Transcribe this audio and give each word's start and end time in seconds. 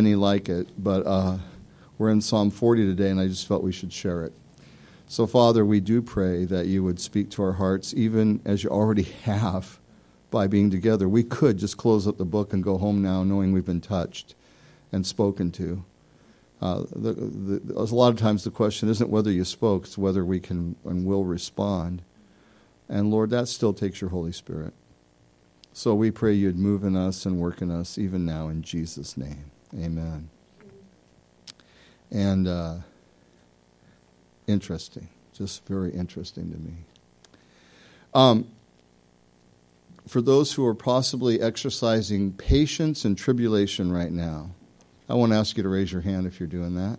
any 0.00 0.14
like 0.14 0.48
it, 0.48 0.68
but 0.82 1.06
uh, 1.06 1.36
we're 1.98 2.10
in 2.10 2.22
Psalm 2.22 2.50
40 2.50 2.86
today, 2.86 3.10
and 3.10 3.20
I 3.20 3.28
just 3.28 3.46
felt 3.46 3.62
we 3.62 3.72
should 3.72 3.92
share 3.92 4.24
it. 4.24 4.32
So, 5.06 5.26
Father, 5.26 5.66
we 5.66 5.80
do 5.80 6.00
pray 6.00 6.46
that 6.46 6.66
you 6.66 6.82
would 6.82 6.98
speak 6.98 7.30
to 7.32 7.42
our 7.42 7.52
hearts, 7.52 7.92
even 7.94 8.40
as 8.46 8.64
you 8.64 8.70
already 8.70 9.02
have 9.24 9.78
by 10.30 10.46
being 10.46 10.70
together. 10.70 11.06
We 11.06 11.22
could 11.22 11.58
just 11.58 11.76
close 11.76 12.08
up 12.08 12.16
the 12.16 12.24
book 12.24 12.54
and 12.54 12.64
go 12.64 12.78
home 12.78 13.02
now 13.02 13.22
knowing 13.22 13.52
we've 13.52 13.66
been 13.66 13.82
touched 13.82 14.34
and 14.90 15.06
spoken 15.06 15.50
to. 15.52 15.84
Uh, 16.62 16.84
the, 16.94 17.12
the, 17.12 17.74
a 17.76 17.84
lot 17.84 18.08
of 18.08 18.16
times 18.18 18.44
the 18.44 18.50
question 18.50 18.88
isn't 18.88 19.10
whether 19.10 19.30
you 19.30 19.44
spoke, 19.44 19.84
it's 19.84 19.98
whether 19.98 20.24
we 20.24 20.40
can 20.40 20.76
and 20.84 21.04
will 21.04 21.24
respond. 21.24 22.02
And 22.88 23.10
Lord, 23.10 23.28
that 23.30 23.48
still 23.48 23.74
takes 23.74 24.00
your 24.00 24.10
Holy 24.10 24.32
Spirit. 24.32 24.72
So 25.72 25.94
we 25.94 26.10
pray 26.10 26.32
you'd 26.32 26.58
move 26.58 26.84
in 26.84 26.96
us 26.96 27.26
and 27.26 27.38
work 27.38 27.60
in 27.60 27.70
us 27.70 27.98
even 27.98 28.24
now 28.24 28.48
in 28.48 28.62
Jesus' 28.62 29.16
name. 29.16 29.50
Amen. 29.74 30.28
And 32.10 32.48
uh, 32.48 32.76
interesting, 34.46 35.08
just 35.32 35.64
very 35.66 35.92
interesting 35.92 36.50
to 36.50 36.58
me. 36.58 36.72
Um, 38.12 38.48
for 40.08 40.20
those 40.20 40.52
who 40.54 40.66
are 40.66 40.74
possibly 40.74 41.40
exercising 41.40 42.32
patience 42.32 43.04
and 43.04 43.16
tribulation 43.16 43.92
right 43.92 44.10
now, 44.10 44.50
I 45.08 45.14
won't 45.14 45.32
ask 45.32 45.56
you 45.56 45.62
to 45.62 45.68
raise 45.68 45.92
your 45.92 46.00
hand 46.00 46.26
if 46.26 46.40
you're 46.40 46.48
doing 46.48 46.74
that. 46.74 46.98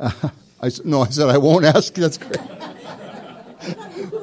Uh, 0.00 0.30
I, 0.60 0.70
no, 0.84 1.02
I 1.02 1.08
said 1.10 1.28
I 1.28 1.38
won't 1.38 1.64
ask. 1.64 1.94
That's 1.94 2.18
great. 2.18 2.40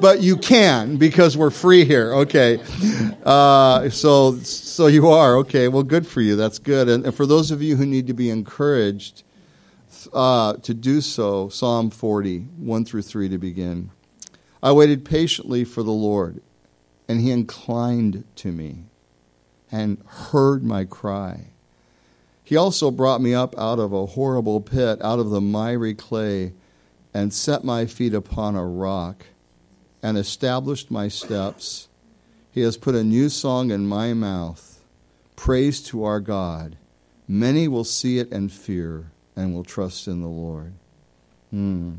But 0.00 0.20
you 0.20 0.36
can 0.36 0.96
because 0.96 1.36
we're 1.36 1.50
free 1.50 1.84
here. 1.84 2.12
Okay. 2.14 2.60
Uh, 3.24 3.88
so, 3.90 4.34
so 4.38 4.86
you 4.86 5.08
are. 5.08 5.36
Okay. 5.36 5.68
Well, 5.68 5.82
good 5.82 6.06
for 6.06 6.20
you. 6.20 6.36
That's 6.36 6.58
good. 6.58 6.88
And, 6.88 7.04
and 7.06 7.14
for 7.14 7.26
those 7.26 7.50
of 7.50 7.62
you 7.62 7.76
who 7.76 7.86
need 7.86 8.06
to 8.08 8.14
be 8.14 8.30
encouraged 8.30 9.22
uh, 10.12 10.54
to 10.54 10.74
do 10.74 11.00
so, 11.00 11.48
Psalm 11.48 11.90
40, 11.90 12.38
1 12.38 12.84
through 12.84 13.02
3 13.02 13.28
to 13.28 13.38
begin. 13.38 13.90
I 14.62 14.72
waited 14.72 15.04
patiently 15.04 15.64
for 15.64 15.82
the 15.82 15.92
Lord, 15.92 16.40
and 17.08 17.20
he 17.20 17.30
inclined 17.30 18.24
to 18.36 18.52
me 18.52 18.84
and 19.70 20.02
heard 20.06 20.62
my 20.62 20.84
cry. 20.84 21.46
He 22.44 22.56
also 22.56 22.90
brought 22.90 23.20
me 23.20 23.34
up 23.34 23.58
out 23.58 23.78
of 23.78 23.92
a 23.92 24.06
horrible 24.06 24.60
pit, 24.60 25.00
out 25.02 25.18
of 25.18 25.30
the 25.30 25.40
miry 25.40 25.94
clay, 25.94 26.52
and 27.14 27.32
set 27.32 27.64
my 27.64 27.86
feet 27.86 28.14
upon 28.14 28.56
a 28.56 28.64
rock 28.66 29.26
and 30.02 30.18
established 30.18 30.90
my 30.90 31.08
steps. 31.08 31.88
He 32.50 32.62
has 32.62 32.76
put 32.76 32.94
a 32.94 33.04
new 33.04 33.28
song 33.28 33.70
in 33.70 33.86
my 33.86 34.12
mouth, 34.12 34.84
praise 35.36 35.80
to 35.84 36.04
our 36.04 36.20
God. 36.20 36.76
Many 37.28 37.68
will 37.68 37.84
see 37.84 38.18
it 38.18 38.30
and 38.32 38.52
fear 38.52 39.12
and 39.36 39.54
will 39.54 39.64
trust 39.64 40.06
in 40.06 40.20
the 40.20 40.28
Lord. 40.28 40.74
Hmm. 41.50 41.94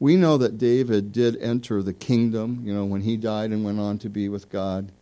We 0.00 0.16
know 0.16 0.36
that 0.38 0.58
David 0.58 1.12
did 1.12 1.36
enter 1.36 1.82
the 1.82 1.92
kingdom, 1.92 2.62
you 2.64 2.74
know, 2.74 2.84
when 2.84 3.02
he 3.02 3.16
died 3.16 3.50
and 3.50 3.64
went 3.64 3.80
on 3.80 3.98
to 3.98 4.08
be 4.08 4.28
with 4.28 4.50
God 4.50 4.92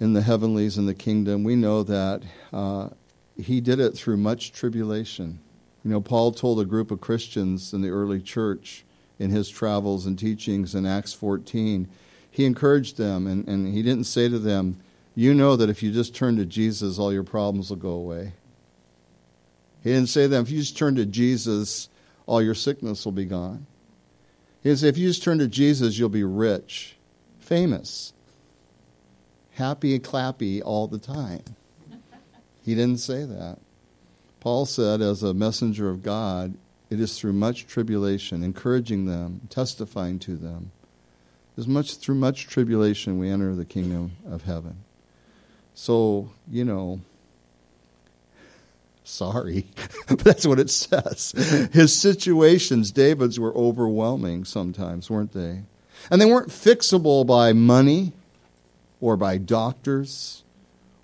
in 0.00 0.12
the 0.12 0.22
heavenlies 0.22 0.78
in 0.78 0.86
the 0.86 0.94
kingdom. 0.94 1.44
We 1.44 1.56
know 1.56 1.82
that 1.82 2.22
uh, 2.52 2.90
he 3.36 3.60
did 3.60 3.80
it 3.80 3.92
through 3.92 4.16
much 4.18 4.52
tribulation. 4.52 5.40
You 5.84 5.90
know, 5.90 6.00
Paul 6.00 6.32
told 6.32 6.60
a 6.60 6.64
group 6.64 6.90
of 6.90 7.00
Christians 7.00 7.72
in 7.72 7.82
the 7.82 7.90
early 7.90 8.20
church 8.20 8.84
in 9.18 9.30
his 9.30 9.48
travels 9.48 10.06
and 10.06 10.18
teachings 10.18 10.74
in 10.74 10.86
Acts 10.86 11.12
14, 11.12 11.88
he 12.30 12.44
encouraged 12.44 12.96
them 12.96 13.26
and, 13.26 13.46
and 13.48 13.72
he 13.72 13.82
didn't 13.82 14.04
say 14.04 14.28
to 14.28 14.38
them, 14.38 14.78
You 15.14 15.34
know 15.34 15.56
that 15.56 15.70
if 15.70 15.82
you 15.82 15.92
just 15.92 16.14
turn 16.14 16.36
to 16.36 16.44
Jesus, 16.44 16.98
all 16.98 17.12
your 17.12 17.24
problems 17.24 17.70
will 17.70 17.76
go 17.76 17.90
away. 17.90 18.32
He 19.82 19.90
didn't 19.90 20.08
say 20.08 20.22
to 20.22 20.28
them, 20.28 20.42
If 20.42 20.50
you 20.50 20.60
just 20.60 20.76
turn 20.76 20.96
to 20.96 21.06
Jesus, 21.06 21.88
all 22.26 22.42
your 22.42 22.54
sickness 22.54 23.04
will 23.04 23.12
be 23.12 23.24
gone. 23.24 23.66
He 24.62 24.68
didn't 24.68 24.80
say, 24.80 24.88
If 24.88 24.98
you 24.98 25.08
just 25.08 25.22
turn 25.22 25.38
to 25.38 25.48
Jesus, 25.48 25.98
you'll 25.98 26.08
be 26.08 26.24
rich, 26.24 26.96
famous, 27.38 28.12
happy 29.52 29.94
and 29.94 30.04
clappy 30.04 30.60
all 30.64 30.86
the 30.86 30.98
time. 30.98 31.42
He 32.62 32.74
didn't 32.74 32.98
say 32.98 33.24
that. 33.24 33.58
Paul 34.40 34.66
said, 34.66 35.00
as 35.00 35.22
a 35.22 35.34
messenger 35.34 35.88
of 35.88 36.02
God, 36.02 36.54
it 36.88 37.00
is 37.00 37.18
through 37.18 37.32
much 37.32 37.66
tribulation, 37.66 38.42
encouraging 38.42 39.06
them, 39.06 39.42
testifying 39.50 40.18
to 40.20 40.36
them. 40.36 40.70
As 41.58 41.66
much 41.66 41.96
through 41.96 42.16
much 42.16 42.46
tribulation 42.46 43.18
we 43.18 43.30
enter 43.30 43.54
the 43.54 43.64
kingdom 43.64 44.12
of 44.28 44.42
heaven. 44.42 44.76
So, 45.74 46.30
you 46.50 46.64
know, 46.64 47.00
sorry, 49.04 49.66
but 50.08 50.20
that's 50.20 50.46
what 50.46 50.60
it 50.60 50.70
says. 50.70 51.32
His 51.72 51.98
situations, 51.98 52.92
David's, 52.92 53.40
were 53.40 53.54
overwhelming 53.56 54.44
sometimes, 54.44 55.10
weren't 55.10 55.32
they? 55.32 55.62
And 56.10 56.20
they 56.20 56.26
weren't 56.26 56.50
fixable 56.50 57.26
by 57.26 57.52
money 57.52 58.12
or 59.00 59.16
by 59.16 59.38
doctors 59.38 60.44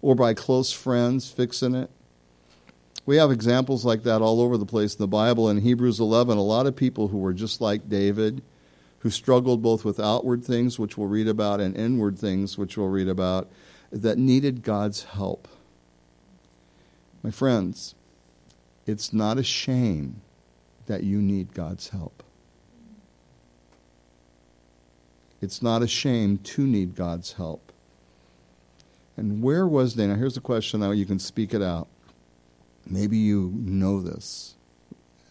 or 0.01 0.15
by 0.15 0.35
close 0.35 0.73
friends 0.73 1.31
fixing 1.31 1.75
it. 1.75 1.91
We 3.05 3.17
have 3.17 3.33
examples 3.33 3.85
like 3.85 4.05
that 4.05 4.23
all 4.23 4.41
over 4.41 4.57
the 4.57 4.67
place 4.67 4.95
in 4.95 4.99
the 4.99 5.09
Bible. 5.09 5.49
In 5.49 5.59
Hebrews 5.59 5.99
11, 5.99 6.39
a 6.39 6.43
lot 6.43 6.67
of 6.67 6.77
people 6.77 7.09
who 7.09 7.19
were 7.19 7.33
just 7.33 7.61
like 7.61 7.89
David, 7.89 8.43
who 9.01 9.11
struggled 9.11 9.61
both 9.61 9.85
with 9.85 9.99
outward 9.99 10.45
things, 10.45 10.79
which 10.79 10.97
we'll 10.97 11.09
read 11.09 11.27
about, 11.27 11.61
and 11.61 11.77
inward 11.77 12.19
things, 12.19 12.57
which 12.57 12.77
we'll 12.77 12.89
read 12.89 13.09
about, 13.09 13.51
that 13.91 14.19
needed 14.19 14.63
God's 14.63 15.03
help. 15.03 15.49
My 17.25 17.33
friends, 17.33 17.97
it's 18.87 19.13
not 19.13 19.37
a 19.37 19.43
shame 19.43 20.23
that 20.87 21.03
you 21.03 21.21
need 21.21 21.55
God's 21.55 21.89
help. 21.89 22.23
It's 25.41 25.61
not 25.61 25.83
a 25.83 25.89
shame 25.89 26.39
to 26.39 26.65
need 26.65 26.95
God's 26.95 27.33
help. 27.33 27.73
And 29.17 29.43
where 29.43 29.67
was? 29.67 29.97
Now, 29.97 30.15
here's 30.15 30.37
the 30.37 30.41
question 30.41 30.81
now 30.81 30.93
you 30.93 31.05
can 31.05 31.19
speak 31.19 31.53
it 31.53 31.63
out. 31.63 31.89
Maybe 32.87 33.17
you 33.17 33.53
know 33.55 34.01
this. 34.01 34.55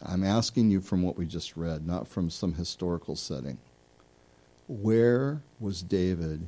I'm 0.03 0.23
asking 0.23 0.71
you 0.71 0.81
from 0.81 1.03
what 1.03 1.17
we 1.17 1.25
just 1.25 1.55
read, 1.55 1.85
not 1.85 2.07
from 2.07 2.29
some 2.29 2.53
historical 2.55 3.15
setting. 3.15 3.59
Where 4.67 5.41
was 5.59 5.83
David 5.83 6.47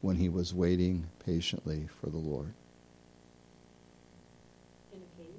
when 0.00 0.16
he 0.16 0.28
was 0.28 0.54
waiting 0.54 1.06
patiently 1.24 1.88
for 2.00 2.08
the 2.08 2.18
Lord? 2.18 2.52
In 4.92 5.00
a 5.00 5.22
cave? 5.22 5.34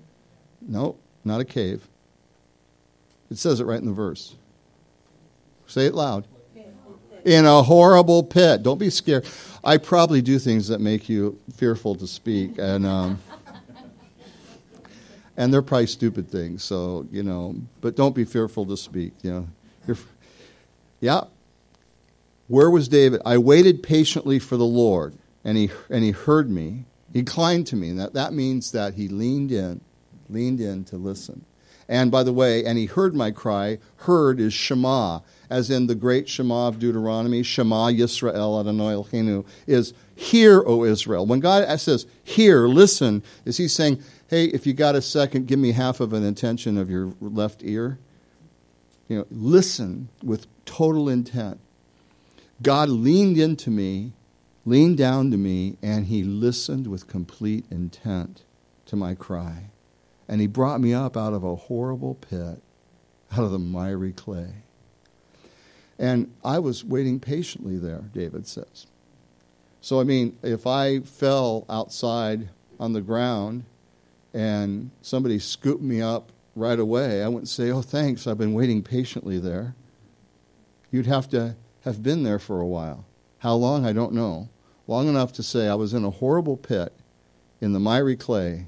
No, 0.62 0.98
not 1.24 1.40
a 1.40 1.46
cave. 1.46 1.88
It 3.30 3.38
says 3.38 3.60
it 3.60 3.66
right 3.66 3.80
in 3.80 3.86
the 3.86 3.94
verse. 3.94 4.36
Say 5.68 5.86
it 5.86 5.94
loud. 5.94 6.28
In 7.26 7.46
a 7.46 7.62
horrible 7.62 8.24
pit. 8.24 8.64
Don't 8.64 8.80
be 8.80 8.90
scared. 8.90 9.26
I 9.64 9.78
probably 9.78 10.22
do 10.22 10.40
things 10.40 10.70
that 10.70 10.80
make 10.80 11.10
you 11.10 11.38
fearful 11.56 11.96
to 11.96 12.08
speak, 12.08 12.58
and 12.58 12.86
um, 12.86 13.20
and 15.40 15.54
they're 15.54 15.62
probably 15.62 15.88
stupid 15.88 16.30
things. 16.30 16.64
So 16.64 17.08
you 17.12 17.24
know, 17.24 17.56
but 17.82 17.96
don't 17.96 18.14
be 18.14 18.26
fearful 18.26 18.66
to 18.68 18.78
speak. 18.78 19.14
You 19.24 19.32
know, 19.32 19.48
You're, 19.88 19.98
yeah. 21.00 21.22
Where 22.48 22.70
was 22.70 22.88
David? 22.88 23.22
I 23.26 23.38
waited 23.38 23.82
patiently 23.82 24.38
for 24.38 24.58
the 24.58 24.66
Lord, 24.66 25.16
and 25.44 25.58
he 25.58 25.72
and 25.90 26.04
he 26.04 26.12
heard 26.12 26.52
me. 26.52 26.86
He 27.14 27.20
inclined 27.20 27.66
to 27.68 27.76
me, 27.76 27.90
and 27.90 28.00
that, 28.00 28.14
that 28.14 28.34
means 28.34 28.72
that 28.74 28.94
he 28.94 29.08
leaned 29.08 29.52
in, 29.52 29.82
leaned 30.30 30.60
in 30.60 30.84
to 30.86 30.98
listen. 30.98 31.46
And 31.88 32.12
by 32.12 32.22
the 32.22 32.34
way, 32.34 32.64
and 32.66 32.78
he 32.78 32.86
heard 32.86 33.16
my 33.16 33.32
cry. 33.32 33.80
Heard 33.98 34.40
is 34.40 34.54
Shema, 34.54 35.22
as 35.50 35.72
in 35.72 35.88
the 35.88 35.96
great 35.96 36.30
Shema 36.30 36.68
of 36.68 36.78
Deuteronomy. 36.78 37.42
Shema 37.42 37.88
Yisrael 37.88 38.60
Adonai 38.60 38.94
Eloheinu 38.94 39.44
is 39.66 39.96
hear, 40.16 40.62
O 40.68 40.84
Israel. 40.84 41.26
When 41.26 41.40
God 41.40 41.80
says 41.80 42.06
hear, 42.24 42.68
listen, 42.68 43.24
is 43.44 43.58
he 43.58 43.68
saying, 43.68 44.04
hey, 44.30 44.46
if 44.46 44.68
you 44.68 44.74
got 44.74 44.96
a 44.96 45.02
second, 45.02 45.48
give 45.48 45.60
me 45.60 45.72
half 45.72 46.00
of 46.00 46.14
an 46.14 46.24
attention 46.24 46.78
of 46.78 46.90
your 46.90 47.14
left 47.20 47.64
ear? 47.64 48.00
You 49.08 49.18
know, 49.18 49.26
listen 49.32 50.10
with 50.24 50.48
total 50.66 51.10
intent. 51.10 51.60
God 52.62 52.90
leaned 52.90 53.38
into 53.38 53.72
me, 53.72 54.14
leaned 54.66 54.98
down 54.98 55.32
to 55.32 55.38
me, 55.38 55.78
and 55.82 56.06
he 56.06 56.24
listened 56.24 56.86
with 56.86 57.08
complete 57.08 57.66
intent 57.72 58.44
to 58.86 58.96
my 58.96 59.16
cry. 59.16 59.72
And 60.28 60.40
he 60.42 60.48
brought 60.48 60.80
me 60.80 60.94
up 60.94 61.18
out 61.18 61.34
of 61.34 61.44
a 61.44 61.56
horrible 61.56 62.14
pit, 62.14 62.62
out 63.32 63.44
of 63.44 63.52
the 63.52 63.58
miry 63.58 64.12
clay. 64.12 64.64
And 65.98 66.32
I 66.46 66.60
was 66.60 66.86
waiting 66.86 67.20
patiently 67.20 67.78
there, 67.80 68.04
David 68.14 68.48
says. 68.48 68.86
So, 69.82 70.00
I 70.00 70.04
mean, 70.04 70.38
if 70.44 70.68
I 70.68 71.00
fell 71.00 71.66
outside 71.68 72.50
on 72.80 72.94
the 72.94 73.02
ground 73.02 73.64
and 74.34 74.92
somebody 75.02 75.40
scooped 75.40 75.82
me 75.82 76.02
up 76.02 76.32
right 76.56 76.80
away, 76.80 77.24
I 77.24 77.28
wouldn't 77.28 77.50
say, 77.50 77.72
Oh, 77.72 77.82
thanks, 77.82 78.28
I've 78.28 78.38
been 78.38 78.54
waiting 78.54 78.84
patiently 78.84 79.40
there. 79.40 79.76
You'd 80.92 81.06
have 81.06 81.30
to 81.30 81.56
have 81.82 82.04
been 82.04 82.24
there 82.24 82.40
for 82.40 82.60
a 82.60 82.68
while. 82.68 83.06
How 83.40 83.54
long, 83.56 83.86
I 83.86 83.94
don't 83.94 84.14
know. 84.14 84.50
Long 84.88 85.08
enough 85.08 85.32
to 85.34 85.44
say 85.44 85.68
I 85.68 85.76
was 85.76 85.94
in 85.94 86.04
a 86.04 86.10
horrible 86.10 86.58
pit 86.58 86.94
in 87.62 87.74
the 87.74 87.80
miry 87.80 88.16
clay, 88.16 88.68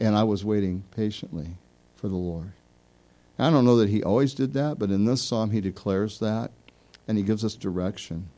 And 0.00 0.16
I 0.16 0.24
was 0.24 0.44
waiting 0.44 0.84
patiently 0.90 1.56
for 1.94 2.08
the 2.08 2.16
Lord. 2.16 2.52
I 3.38 3.50
don't 3.50 3.64
know 3.64 3.76
that 3.76 3.88
he 3.88 4.02
always 4.02 4.34
did 4.34 4.52
that, 4.54 4.78
but 4.78 4.90
in 4.90 5.04
this 5.04 5.22
psalm 5.22 5.50
he 5.50 5.60
declares 5.60 6.18
that 6.20 6.52
and 7.08 7.18
he 7.18 7.24
gives 7.24 7.44
us 7.44 7.54
direction. 7.54 8.28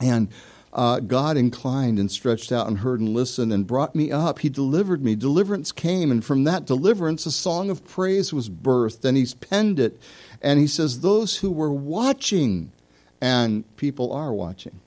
And 0.00 0.28
uh, 0.72 1.00
God 1.00 1.36
inclined 1.36 1.98
and 1.98 2.10
stretched 2.10 2.52
out 2.52 2.66
and 2.66 2.78
heard 2.78 3.00
and 3.00 3.08
listened 3.08 3.52
and 3.52 3.66
brought 3.66 3.94
me 3.94 4.12
up. 4.12 4.40
He 4.40 4.48
delivered 4.48 5.02
me. 5.02 5.14
Deliverance 5.14 5.72
came, 5.72 6.10
and 6.10 6.24
from 6.24 6.44
that 6.44 6.66
deliverance, 6.66 7.24
a 7.26 7.32
song 7.32 7.70
of 7.70 7.86
praise 7.86 8.32
was 8.32 8.50
birthed. 8.50 9.04
And 9.04 9.16
he's 9.16 9.34
penned 9.34 9.80
it. 9.80 9.98
And 10.42 10.60
he 10.60 10.66
says, 10.66 11.00
Those 11.00 11.38
who 11.38 11.50
were 11.50 11.72
watching, 11.72 12.72
and 13.20 13.64
people 13.76 14.12
are 14.12 14.32
watching. 14.32 14.80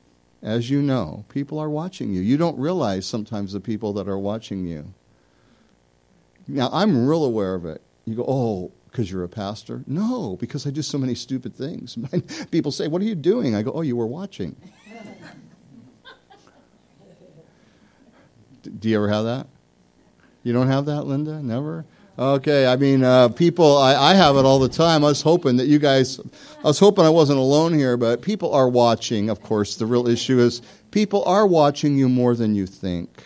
As 0.44 0.70
you 0.70 0.82
know, 0.82 1.26
people 1.30 1.60
are 1.60 1.70
watching 1.70 2.14
you. 2.14 2.22
You 2.22 2.38
don't 2.38 2.58
realize 2.58 3.06
sometimes 3.06 3.54
the 3.54 3.60
people 3.60 3.94
that 3.94 4.08
are 4.08 4.18
watching 4.18 4.66
you. 4.66 4.94
Now, 6.48 6.70
I'm 6.74 7.08
real 7.08 7.24
aware 7.24 7.54
of 7.56 7.66
it. 7.66 7.82
You 8.06 8.16
go, 8.16 8.26
Oh, 8.28 8.72
because 8.92 9.12
you're 9.12 9.24
a 9.24 9.30
pastor? 9.30 9.84
No, 9.88 10.38
because 10.40 10.68
I 10.68 10.70
do 10.70 10.82
so 10.82 10.98
many 10.98 11.16
stupid 11.16 11.56
things. 11.56 11.98
People 12.52 12.72
say, 12.72 12.88
What 12.88 13.02
are 13.02 13.06
you 13.06 13.16
doing? 13.16 13.56
I 13.56 13.62
go, 13.62 13.72
Oh, 13.72 13.82
you 13.82 13.96
were 13.96 14.08
watching. 14.08 14.56
Do 18.64 18.90
you 18.90 18.98
ever 18.98 19.10
have 19.10 19.26
that? 19.26 19.48
You 20.44 20.54
don't 20.54 20.68
have 20.68 20.86
that, 20.86 21.04
Linda? 21.04 21.42
Never? 21.42 21.86
Okay, 22.20 22.68
I 22.68 22.76
mean, 22.76 23.04
uh, 23.04 23.30
people, 23.30 23.78
I, 23.78 23.96
I, 23.96 24.14
have 24.14 24.36
it 24.36 24.46
all 24.46 24.60
the 24.60 24.70
time. 24.70 25.04
I 25.04 25.08
was 25.08 25.22
hoping 25.22 25.58
that 25.58 25.68
you 25.68 25.80
guys, 25.80 26.20
I 26.60 26.68
was 26.68 26.78
hoping 26.78 27.06
I 27.06 27.10
wasn't 27.10 27.40
alone 27.40 27.74
here, 27.74 27.96
but 27.96 28.22
people 28.22 28.54
are 28.54 28.68
watching, 28.68 29.30
of 29.30 29.42
course. 29.42 29.78
The 29.78 29.86
real 29.86 30.08
issue 30.08 30.40
is 30.40 30.62
people 30.92 31.24
are 31.24 31.48
watching 31.48 31.98
you 31.98 32.10
more 32.10 32.36
than 32.36 32.54
you 32.54 32.68
think. 32.68 33.24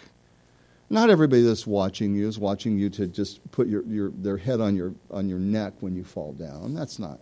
Not 0.89 1.09
everybody 1.09 1.41
that's 1.41 1.65
watching 1.65 2.15
you 2.15 2.27
is 2.27 2.37
watching 2.37 2.77
you 2.77 2.89
to 2.91 3.07
just 3.07 3.39
put 3.51 3.67
your, 3.67 3.83
your, 3.85 4.11
their 4.11 4.37
head 4.37 4.61
on 4.61 4.75
your, 4.75 4.93
on 5.09 5.27
your 5.27 5.39
neck 5.39 5.73
when 5.79 5.95
you 5.95 6.03
fall 6.03 6.33
down. 6.33 6.75
That's 6.75 6.99
not. 6.99 7.19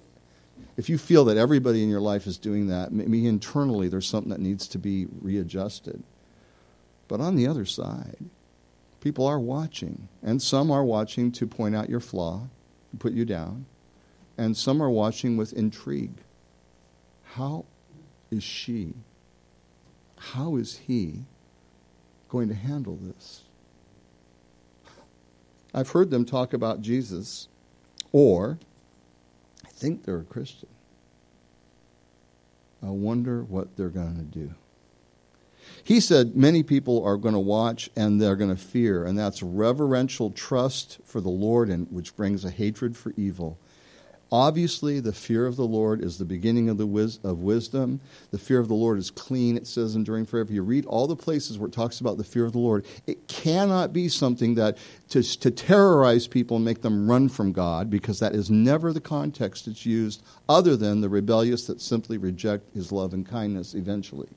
If 0.75 0.89
you 0.89 0.97
feel 0.97 1.25
that 1.25 1.37
everybody 1.37 1.81
in 1.81 1.89
your 1.89 2.01
life 2.01 2.27
is 2.27 2.37
doing 2.37 2.67
that, 2.67 2.91
maybe 2.91 3.25
internally 3.25 3.87
there's 3.87 4.07
something 4.07 4.31
that 4.31 4.41
needs 4.41 4.67
to 4.69 4.77
be 4.77 5.07
readjusted. 5.21 6.03
But 7.07 7.21
on 7.21 7.35
the 7.35 7.47
other 7.47 7.65
side, 7.65 8.29
people 9.01 9.27
are 9.27 9.39
watching, 9.39 10.07
and 10.21 10.41
some 10.41 10.71
are 10.71 10.83
watching 10.83 11.31
to 11.33 11.45
point 11.45 11.75
out 11.75 11.89
your 11.89 11.99
flaw, 11.99 12.47
put 12.99 13.13
you 13.13 13.25
down, 13.25 13.65
and 14.37 14.55
some 14.55 14.81
are 14.81 14.89
watching 14.89 15.37
with 15.37 15.53
intrigue. 15.53 16.17
How 17.35 17.65
is 18.31 18.43
she, 18.43 18.93
how 20.17 20.55
is 20.55 20.77
he 20.87 21.25
going 22.29 22.47
to 22.49 22.55
handle 22.55 22.95
this? 22.95 23.43
I've 25.73 25.89
heard 25.89 26.11
them 26.11 26.25
talk 26.25 26.53
about 26.53 26.81
Jesus, 26.81 27.47
or 28.11 28.59
I 29.65 29.69
think 29.69 30.03
they're 30.03 30.19
a 30.19 30.23
Christian. 30.23 30.69
I 32.81 32.89
wonder 32.89 33.43
what 33.43 33.75
they're 33.75 33.89
going 33.89 34.17
to 34.17 34.23
do. 34.23 34.53
He 35.83 35.99
said 35.99 36.35
many 36.35 36.63
people 36.63 37.03
are 37.03 37.17
going 37.17 37.33
to 37.33 37.39
watch 37.39 37.89
and 37.95 38.21
they're 38.21 38.37
going 38.37 38.55
to 38.55 38.61
fear, 38.61 39.05
and 39.05 39.19
that's 39.19 39.43
reverential 39.43 40.31
trust 40.31 40.99
for 41.03 41.19
the 41.19 41.29
Lord, 41.29 41.69
and 41.69 41.91
which 41.91 42.15
brings 42.15 42.45
a 42.45 42.51
hatred 42.51 42.95
for 42.95 43.13
evil. 43.17 43.59
Obviously, 44.31 44.99
the 44.99 45.13
fear 45.13 45.45
of 45.45 45.57
the 45.57 45.67
Lord 45.67 46.03
is 46.03 46.17
the 46.17 46.25
beginning 46.25 46.67
of 46.67 46.79
the 46.79 46.87
wis- 46.87 47.19
of 47.23 47.43
wisdom. 47.43 47.99
The 48.31 48.39
fear 48.39 48.59
of 48.59 48.67
the 48.67 48.73
Lord 48.73 48.97
is 48.97 49.11
clean. 49.11 49.55
It 49.55 49.67
says 49.67 49.95
enduring 49.95 50.25
forever. 50.25 50.51
You 50.51 50.63
read 50.63 50.87
all 50.87 51.05
the 51.05 51.15
places 51.15 51.59
where 51.59 51.67
it 51.67 51.73
talks 51.73 51.99
about 51.99 52.17
the 52.17 52.23
fear 52.23 52.43
of 52.43 52.53
the 52.53 52.57
Lord. 52.57 52.83
It 53.05 53.27
cannot 53.27 53.93
be 53.93 54.09
something 54.09 54.55
that 54.55 54.79
to, 55.09 55.21
to 55.21 55.51
terrorize 55.51 56.25
people 56.25 56.55
and 56.55 56.65
make 56.65 56.81
them 56.81 57.07
run 57.07 57.29
from 57.29 57.51
God, 57.51 57.91
because 57.91 58.19
that 58.21 58.33
is 58.33 58.49
never 58.49 58.91
the 58.91 58.99
context 59.01 59.67
it's 59.67 59.85
used, 59.85 60.23
other 60.49 60.75
than 60.75 61.01
the 61.01 61.09
rebellious 61.09 61.67
that 61.67 61.79
simply 61.79 62.17
reject 62.17 62.73
His 62.73 62.91
love 62.91 63.13
and 63.13 63.27
kindness 63.27 63.75
eventually. 63.75 64.29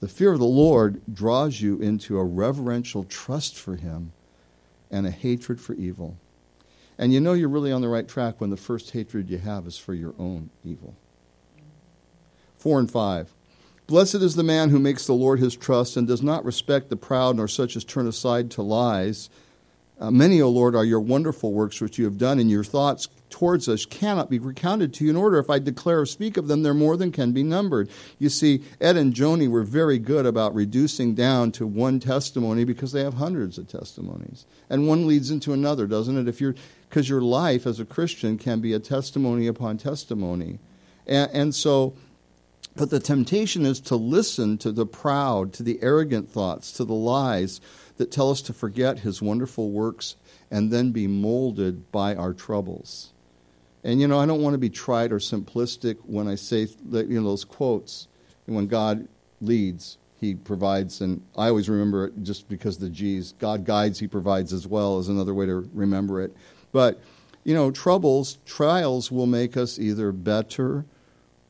The 0.00 0.08
fear 0.08 0.32
of 0.32 0.38
the 0.38 0.44
Lord 0.44 1.00
draws 1.12 1.60
you 1.60 1.80
into 1.80 2.18
a 2.18 2.24
reverential 2.24 3.04
trust 3.04 3.56
for 3.56 3.76
Him 3.76 4.12
and 4.90 5.06
a 5.06 5.10
hatred 5.10 5.60
for 5.60 5.74
evil. 5.74 6.16
And 6.98 7.12
you 7.12 7.20
know 7.20 7.32
you're 7.32 7.48
really 7.48 7.72
on 7.72 7.80
the 7.80 7.88
right 7.88 8.06
track 8.06 8.40
when 8.40 8.50
the 8.50 8.56
first 8.56 8.90
hatred 8.90 9.30
you 9.30 9.38
have 9.38 9.66
is 9.66 9.78
for 9.78 9.94
your 9.94 10.14
own 10.18 10.50
evil. 10.64 10.94
Four 12.58 12.78
and 12.78 12.90
five. 12.90 13.32
Blessed 13.86 14.16
is 14.16 14.34
the 14.34 14.42
man 14.42 14.70
who 14.70 14.78
makes 14.78 15.06
the 15.06 15.12
Lord 15.12 15.38
his 15.38 15.54
trust 15.54 15.96
and 15.96 16.08
does 16.08 16.22
not 16.22 16.44
respect 16.44 16.88
the 16.88 16.96
proud 16.96 17.36
nor 17.36 17.46
such 17.46 17.76
as 17.76 17.84
turn 17.84 18.08
aside 18.08 18.50
to 18.52 18.62
lies. 18.62 19.30
Uh, 20.00 20.10
many, 20.10 20.42
O 20.42 20.48
Lord, 20.50 20.74
are 20.74 20.84
your 20.84 21.00
wonderful 21.00 21.52
works 21.52 21.80
which 21.80 21.98
you 21.98 22.04
have 22.04 22.18
done, 22.18 22.38
and 22.38 22.50
your 22.50 22.64
thoughts 22.64 23.08
towards 23.30 23.68
us 23.68 23.84
cannot 23.84 24.30
be 24.30 24.38
recounted 24.38 24.94
to 24.94 25.04
you 25.04 25.10
in 25.10 25.16
order. 25.16 25.38
If 25.38 25.50
I 25.50 25.58
declare 25.58 26.00
or 26.00 26.06
speak 26.06 26.36
of 26.36 26.48
them, 26.48 26.62
they're 26.62 26.74
more 26.74 26.96
than 26.96 27.12
can 27.12 27.32
be 27.32 27.42
numbered. 27.42 27.90
You 28.18 28.28
see, 28.28 28.62
Ed 28.80 28.96
and 28.96 29.14
Joni 29.14 29.48
were 29.48 29.62
very 29.62 29.98
good 29.98 30.26
about 30.26 30.54
reducing 30.54 31.14
down 31.14 31.52
to 31.52 31.66
one 31.66 32.00
testimony 32.00 32.64
because 32.64 32.92
they 32.92 33.02
have 33.02 33.14
hundreds 33.14 33.58
of 33.58 33.68
testimonies. 33.68 34.46
And 34.70 34.88
one 34.88 35.06
leads 35.06 35.30
into 35.30 35.52
another, 35.52 35.86
doesn't 35.86 36.16
it? 36.16 36.28
If 36.28 36.40
you're 36.40 36.54
because 36.88 37.08
your 37.08 37.20
life 37.20 37.66
as 37.66 37.80
a 37.80 37.84
Christian 37.84 38.38
can 38.38 38.60
be 38.60 38.72
a 38.72 38.78
testimony 38.78 39.46
upon 39.48 39.76
testimony. 39.76 40.60
And, 41.06 41.30
and 41.32 41.54
so 41.54 41.94
but 42.76 42.90
the 42.90 43.00
temptation 43.00 43.64
is 43.64 43.80
to 43.80 43.96
listen 43.96 44.58
to 44.58 44.70
the 44.70 44.84
proud, 44.84 45.54
to 45.54 45.62
the 45.62 45.78
arrogant 45.82 46.28
thoughts, 46.28 46.70
to 46.72 46.84
the 46.84 46.94
lies 46.94 47.60
that 47.96 48.10
tell 48.10 48.30
us 48.30 48.42
to 48.42 48.52
forget 48.52 48.98
his 48.98 49.22
wonderful 49.22 49.70
works 49.70 50.16
and 50.50 50.70
then 50.70 50.92
be 50.92 51.06
molded 51.06 51.90
by 51.90 52.14
our 52.14 52.34
troubles. 52.34 53.12
And 53.86 54.00
you 54.00 54.08
know, 54.08 54.18
I 54.18 54.26
don't 54.26 54.42
want 54.42 54.54
to 54.54 54.58
be 54.58 54.68
trite 54.68 55.12
or 55.12 55.18
simplistic 55.18 55.98
when 56.04 56.26
I 56.26 56.34
say 56.34 56.66
you 56.90 57.20
know 57.20 57.22
those 57.22 57.44
quotes. 57.44 58.08
And 58.48 58.56
When 58.56 58.66
God 58.66 59.06
leads, 59.40 59.96
He 60.20 60.34
provides, 60.34 61.00
and 61.00 61.22
I 61.38 61.48
always 61.48 61.68
remember 61.68 62.06
it 62.06 62.24
just 62.24 62.48
because 62.48 62.78
the 62.78 62.90
G's. 62.90 63.32
God 63.38 63.64
guides, 63.64 64.00
He 64.00 64.08
provides 64.08 64.52
as 64.52 64.66
well 64.66 64.98
is 64.98 65.08
another 65.08 65.32
way 65.32 65.46
to 65.46 65.70
remember 65.72 66.20
it. 66.20 66.36
But 66.72 67.00
you 67.44 67.54
know, 67.54 67.70
troubles, 67.70 68.38
trials 68.44 69.12
will 69.12 69.26
make 69.26 69.56
us 69.56 69.78
either 69.78 70.10
better 70.10 70.84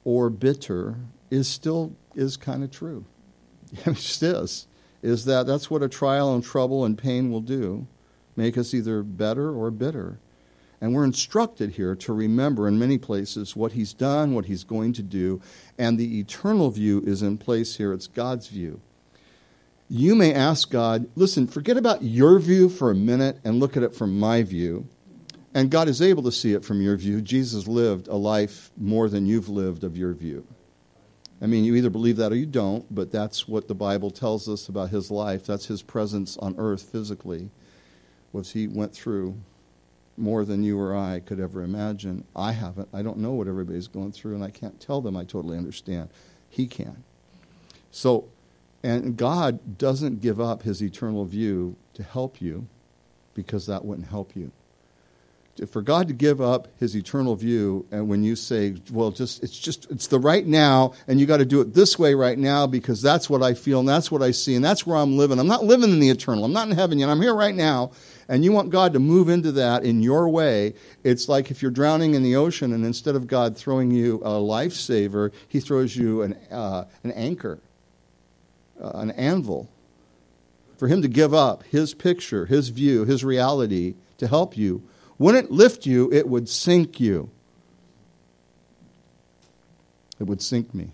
or 0.05 0.29
bitter. 0.29 0.97
Is 1.31 1.49
still 1.49 1.97
is 2.15 2.37
kind 2.37 2.63
of 2.63 2.71
true. 2.71 3.07
it 3.73 3.95
just 3.95 4.23
is 4.23 4.67
is 5.03 5.25
that 5.25 5.47
that's 5.47 5.71
what 5.71 5.83
a 5.83 5.89
trial 5.89 6.35
and 6.35 6.45
trouble 6.45 6.85
and 6.85 6.99
pain 6.99 7.31
will 7.31 7.41
do 7.41 7.87
make 8.37 8.59
us 8.59 8.75
either 8.75 9.03
better 9.03 9.51
or 9.51 9.71
bitter. 9.71 10.19
And 10.87 10.95
we're 10.95 11.05
instructed 11.05 11.71
here 11.71 11.97
to 11.97 12.13
remember 12.13 12.69
in 12.69 12.79
many 12.79 12.97
places 12.97 13.57
what 13.57 13.73
he's 13.73 13.93
done, 13.93 14.35
what 14.35 14.45
he's 14.45 14.63
going 14.63 14.93
to 14.93 15.03
do, 15.03 15.41
and 15.77 15.99
the 15.99 16.21
eternal 16.21 16.71
view 16.71 17.03
is 17.05 17.23
in 17.23 17.39
place 17.39 17.75
here. 17.75 17.93
It's 17.93 18.07
God's 18.07 18.47
view. 18.47 18.81
You 19.89 20.15
may 20.15 20.33
ask 20.33 20.71
God, 20.71 21.09
listen, 21.17 21.49
forget 21.49 21.77
about 21.77 22.05
your 22.05 22.39
view 22.39 22.69
for 22.69 22.93
a 22.93 22.95
minute 22.95 23.41
and 23.43 23.59
look 23.59 23.77
at 23.77 23.83
it 23.83 23.97
from 23.97 24.17
my 24.17 24.45
view. 24.45 24.87
And 25.55 25.73
God 25.73 25.89
is 25.89 26.01
able 26.01 26.23
to 26.23 26.31
see 26.31 26.53
it 26.53 26.65
from 26.65 26.81
your 26.81 26.97
view. 26.97 27.21
Jesus 27.21 27.67
lived 27.67 28.07
a 28.07 28.15
life 28.15 28.71
more 28.77 29.09
than 29.09 29.27
you've 29.27 29.49
lived 29.49 29.83
of 29.83 29.97
your 29.97 30.13
view. 30.13 30.47
I 31.43 31.47
mean, 31.47 31.65
you 31.65 31.75
either 31.75 31.91
believe 31.91 32.19
that 32.19 32.31
or 32.31 32.37
you 32.37 32.47
don't, 32.47 32.87
but 32.95 33.11
that's 33.11 33.49
what 33.49 33.67
the 33.67 33.75
Bible 33.75 34.13
tells 34.13 34.49
us 34.49 34.69
about 34.69 34.91
his 34.91 35.11
life. 35.11 35.47
That's 35.47 35.67
his 35.67 35.83
presence 35.83 36.37
on 36.37 36.55
earth 36.59 36.83
physically, 36.83 37.51
was 38.33 38.53
he 38.53 38.69
went 38.69 38.95
through 38.95 39.41
more 40.17 40.45
than 40.45 40.63
you 40.63 40.79
or 40.79 40.97
I 40.97 41.21
could 41.21 41.41
ever 41.41 41.63
imagine. 41.63 42.25
I 42.35 42.53
haven't. 42.53 42.89
I 42.93 43.03
don't 43.03 43.19
know 43.19 43.33
what 43.33 43.49
everybody's 43.49 43.89
going 43.89 44.13
through, 44.13 44.35
and 44.35 44.45
I 44.45 44.51
can't 44.51 44.81
tell 44.81 45.01
them 45.01 45.17
I 45.17 45.25
totally 45.25 45.59
understand. 45.59 46.11
He 46.49 46.67
can. 46.67 47.05
So, 47.91 48.29
and 48.83 49.17
God 49.17 49.79
doesn't 49.79 50.21
give 50.21 50.41
up 50.41 50.63
his 50.63 50.83
eternal 50.83 51.25
view 51.25 51.77
to 51.95 52.03
help 52.03 52.41
you 52.41 52.69
because 53.35 53.67
that 53.67 53.85
wouldn't 53.85 54.09
help 54.09 54.35
you 54.37 54.53
for 55.69 55.81
God 55.81 56.09
to 56.09 56.15
give 56.15 56.41
up 56.41 56.69
his 56.79 56.95
eternal 56.95 57.35
view 57.35 57.87
and 57.91 58.09
when 58.09 58.23
you 58.23 58.37
say, 58.37 58.77
well, 58.91 59.11
just 59.11 59.43
it's 59.43 59.59
just 59.59 59.91
it's 59.91 60.07
the 60.07 60.19
right 60.19 60.47
now 60.47 60.93
and 61.09 61.19
you 61.19 61.27
got 61.27 61.39
to 61.39 61.45
do 61.45 61.61
it 61.61 61.73
this 61.73 61.99
way 61.99 62.15
right 62.15 62.39
now 62.39 62.67
because 62.67 63.01
that's 63.01 63.31
what 63.31 63.43
I 63.43 63.55
feel 63.55 63.81
and 63.81 63.89
that's 63.89 64.11
what 64.11 64.23
I 64.23 64.33
see 64.33 64.55
and 64.55 64.65
that's 64.65 64.87
where 64.87 64.97
I'm 64.97 65.17
living. 65.17 65.39
I'm 65.39 65.47
not 65.47 65.65
living 65.65 65.91
in 65.91 66.01
the 66.01 66.11
eternal. 66.11 66.45
I'm 66.45 66.53
not 66.53 66.69
in 66.69 66.75
heaven 66.75 66.99
yet. 66.99 67.09
I'm 67.09 67.23
here 67.23 67.35
right 67.35 67.55
now. 67.55 67.93
And 68.29 68.45
you 68.45 68.53
want 68.53 68.71
God 68.71 68.93
to 68.95 68.99
move 68.99 69.29
into 69.29 69.53
that 69.53 69.85
in 69.85 70.03
your 70.03 70.29
way. 70.29 70.75
It's 71.05 71.29
like 71.29 71.51
if 71.51 71.63
you're 71.63 71.71
drowning 71.71 72.15
in 72.15 72.23
the 72.23 72.37
ocean 72.37 72.73
and 72.73 72.85
instead 72.85 73.15
of 73.15 73.27
God 73.27 73.57
throwing 73.57 73.91
you 73.91 74.17
a 74.17 74.31
lifesaver, 74.31 75.33
he 75.49 75.61
throws 75.61 75.97
you 75.97 76.23
an, 76.23 76.35
uh, 76.51 76.85
an 77.05 77.13
anchor, 77.13 77.61
uh, 78.83 78.91
an 78.95 79.13
anvil. 79.13 79.71
For 80.77 80.89
him 80.89 81.01
to 81.03 81.09
give 81.09 81.33
up 81.33 81.63
his 81.65 81.95
picture, 81.95 82.47
his 82.47 82.69
view, 82.69 83.05
his 83.05 83.25
reality 83.25 83.95
to 84.19 84.27
help 84.27 84.57
you 84.57 84.83
wouldn't 85.19 85.51
lift 85.51 85.87
you, 85.87 86.13
it 86.13 86.29
would 86.29 86.49
sink 86.49 87.01
you. 87.01 87.31
It 90.19 90.25
would 90.25 90.43
sink 90.43 90.75
me. 90.75 90.93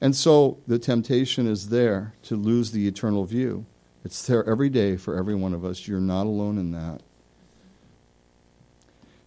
And 0.00 0.16
so 0.16 0.58
the 0.66 0.78
temptation 0.78 1.46
is 1.46 1.68
there 1.68 2.14
to 2.24 2.36
lose 2.36 2.72
the 2.72 2.88
eternal 2.88 3.24
view. 3.24 3.66
It's 4.04 4.26
there 4.26 4.44
every 4.48 4.68
day 4.68 4.96
for 4.96 5.16
every 5.16 5.34
one 5.34 5.54
of 5.54 5.64
us. 5.64 5.86
You're 5.86 6.00
not 6.00 6.26
alone 6.26 6.58
in 6.58 6.72
that. 6.72 7.02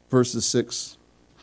Verses 0.10 0.46
6 0.46 0.95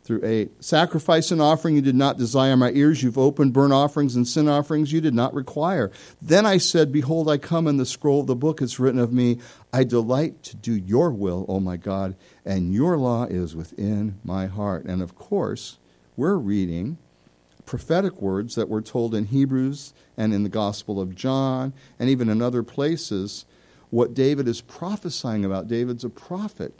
through 0.04 0.24
8. 0.24 0.64
Sacrifice 0.64 1.30
and 1.30 1.40
offering 1.40 1.76
you 1.76 1.82
did 1.82 1.94
not 1.94 2.18
desire 2.18 2.56
my 2.56 2.70
ears. 2.72 3.02
You've 3.02 3.18
opened 3.18 3.52
burnt 3.52 3.72
offerings 3.72 4.16
and 4.16 4.26
sin 4.26 4.48
offerings 4.48 4.92
you 4.92 5.00
did 5.00 5.14
not 5.14 5.32
require. 5.32 5.92
Then 6.20 6.44
I 6.44 6.58
said, 6.58 6.90
Behold, 6.90 7.30
I 7.30 7.38
come 7.38 7.68
in 7.68 7.76
the 7.76 7.86
scroll 7.86 8.20
of 8.20 8.26
the 8.26 8.34
book. 8.34 8.60
It's 8.60 8.80
written 8.80 9.00
of 9.00 9.12
me. 9.12 9.38
I 9.72 9.84
delight 9.84 10.42
to 10.44 10.56
do 10.56 10.72
your 10.72 11.10
will, 11.10 11.46
O 11.48 11.60
my 11.60 11.76
God, 11.76 12.16
and 12.44 12.74
your 12.74 12.98
law 12.98 13.24
is 13.24 13.54
within 13.54 14.18
my 14.24 14.46
heart. 14.46 14.84
And 14.86 15.00
of 15.02 15.14
course, 15.14 15.78
we're 16.16 16.36
reading 16.36 16.98
prophetic 17.64 18.20
words 18.20 18.56
that 18.56 18.68
were 18.68 18.82
told 18.82 19.14
in 19.14 19.26
Hebrews 19.26 19.94
and 20.16 20.34
in 20.34 20.42
the 20.42 20.48
Gospel 20.48 21.00
of 21.00 21.14
John 21.14 21.72
and 21.98 22.10
even 22.10 22.28
in 22.28 22.42
other 22.42 22.62
places. 22.62 23.46
What 23.90 24.14
David 24.14 24.48
is 24.48 24.60
prophesying 24.60 25.44
about, 25.44 25.68
David's 25.68 26.04
a 26.04 26.10
prophet. 26.10 26.74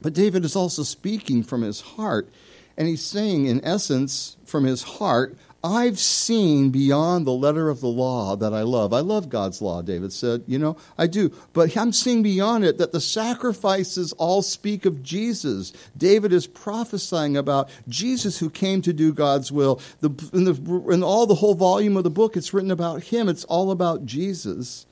But 0.00 0.14
David 0.14 0.44
is 0.44 0.56
also 0.56 0.82
speaking 0.82 1.42
from 1.42 1.62
his 1.62 1.80
heart. 1.80 2.28
And 2.76 2.86
he's 2.86 3.04
saying, 3.04 3.46
in 3.46 3.64
essence, 3.64 4.36
from 4.44 4.64
his 4.64 4.82
heart, 4.82 5.36
I've 5.64 5.98
seen 5.98 6.70
beyond 6.70 7.26
the 7.26 7.32
letter 7.32 7.68
of 7.68 7.80
the 7.80 7.88
law 7.88 8.36
that 8.36 8.54
I 8.54 8.62
love. 8.62 8.92
I 8.92 9.00
love 9.00 9.28
God's 9.28 9.60
law, 9.60 9.82
David 9.82 10.12
said. 10.12 10.44
You 10.46 10.56
know, 10.56 10.76
I 10.96 11.08
do. 11.08 11.32
But 11.52 11.76
I'm 11.76 11.92
seeing 11.92 12.22
beyond 12.22 12.64
it 12.64 12.78
that 12.78 12.92
the 12.92 13.00
sacrifices 13.00 14.12
all 14.12 14.42
speak 14.42 14.86
of 14.86 15.02
Jesus. 15.02 15.72
David 15.96 16.32
is 16.32 16.46
prophesying 16.46 17.36
about 17.36 17.70
Jesus 17.88 18.38
who 18.38 18.50
came 18.50 18.82
to 18.82 18.92
do 18.92 19.12
God's 19.12 19.50
will. 19.50 19.80
The, 19.98 20.10
in, 20.32 20.44
the, 20.44 20.92
in 20.92 21.02
all 21.02 21.26
the 21.26 21.34
whole 21.34 21.54
volume 21.54 21.96
of 21.96 22.04
the 22.04 22.10
book, 22.10 22.36
it's 22.36 22.54
written 22.54 22.70
about 22.70 23.02
him. 23.02 23.28
It's 23.28 23.44
all 23.44 23.72
about 23.72 24.06
Jesus. 24.06 24.86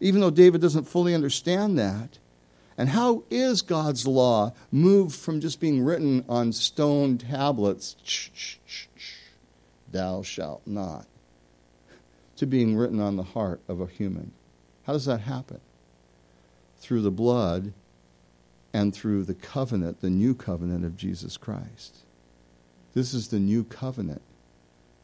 Even 0.00 0.20
though 0.20 0.30
David 0.30 0.60
doesn't 0.60 0.88
fully 0.88 1.14
understand 1.14 1.78
that. 1.78 2.18
And 2.80 2.88
how 2.88 3.24
is 3.28 3.60
God's 3.60 4.06
law 4.06 4.54
moved 4.72 5.14
from 5.14 5.42
just 5.42 5.60
being 5.60 5.84
written 5.84 6.24
on 6.30 6.50
stone 6.50 7.18
tablets, 7.18 7.94
thou 9.92 10.22
shalt 10.22 10.62
not, 10.64 11.04
to 12.36 12.46
being 12.46 12.74
written 12.74 12.98
on 12.98 13.16
the 13.16 13.22
heart 13.22 13.60
of 13.68 13.82
a 13.82 13.86
human? 13.86 14.32
How 14.84 14.94
does 14.94 15.04
that 15.04 15.20
happen? 15.20 15.60
Through 16.78 17.02
the 17.02 17.10
blood 17.10 17.74
and 18.72 18.94
through 18.94 19.24
the 19.24 19.34
covenant, 19.34 20.00
the 20.00 20.08
new 20.08 20.34
covenant 20.34 20.86
of 20.86 20.96
Jesus 20.96 21.36
Christ. 21.36 21.98
This 22.94 23.12
is 23.12 23.28
the 23.28 23.40
new 23.40 23.62
covenant 23.62 24.22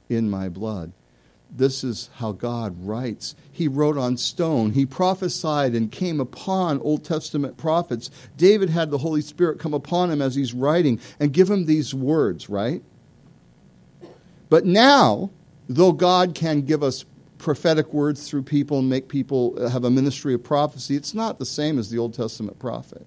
in 0.08 0.30
my 0.30 0.48
blood 0.48 0.92
this 1.50 1.84
is 1.84 2.10
how 2.16 2.32
God 2.32 2.86
writes. 2.86 3.34
He 3.50 3.68
wrote 3.68 3.96
on 3.96 4.16
stone. 4.16 4.72
He 4.72 4.84
prophesied 4.84 5.74
and 5.74 5.90
came 5.90 6.20
upon 6.20 6.80
Old 6.80 7.04
Testament 7.04 7.56
prophets. 7.56 8.10
David 8.36 8.70
had 8.70 8.90
the 8.90 8.98
Holy 8.98 9.22
Spirit 9.22 9.58
come 9.58 9.74
upon 9.74 10.10
him 10.10 10.20
as 10.20 10.34
he's 10.34 10.52
writing 10.52 11.00
and 11.18 11.32
give 11.32 11.48
him 11.48 11.66
these 11.66 11.94
words, 11.94 12.50
right? 12.50 12.82
But 14.48 14.66
now, 14.66 15.30
though 15.68 15.92
God 15.92 16.34
can 16.34 16.62
give 16.62 16.82
us 16.82 17.04
prophetic 17.38 17.92
words 17.92 18.28
through 18.28 18.42
people 18.42 18.78
and 18.78 18.88
make 18.88 19.08
people 19.08 19.68
have 19.70 19.84
a 19.84 19.90
ministry 19.90 20.34
of 20.34 20.42
prophecy, 20.44 20.96
it's 20.96 21.14
not 21.14 21.38
the 21.38 21.46
same 21.46 21.78
as 21.78 21.90
the 21.90 21.98
Old 21.98 22.14
Testament 22.14 22.58
prophet 22.58 23.06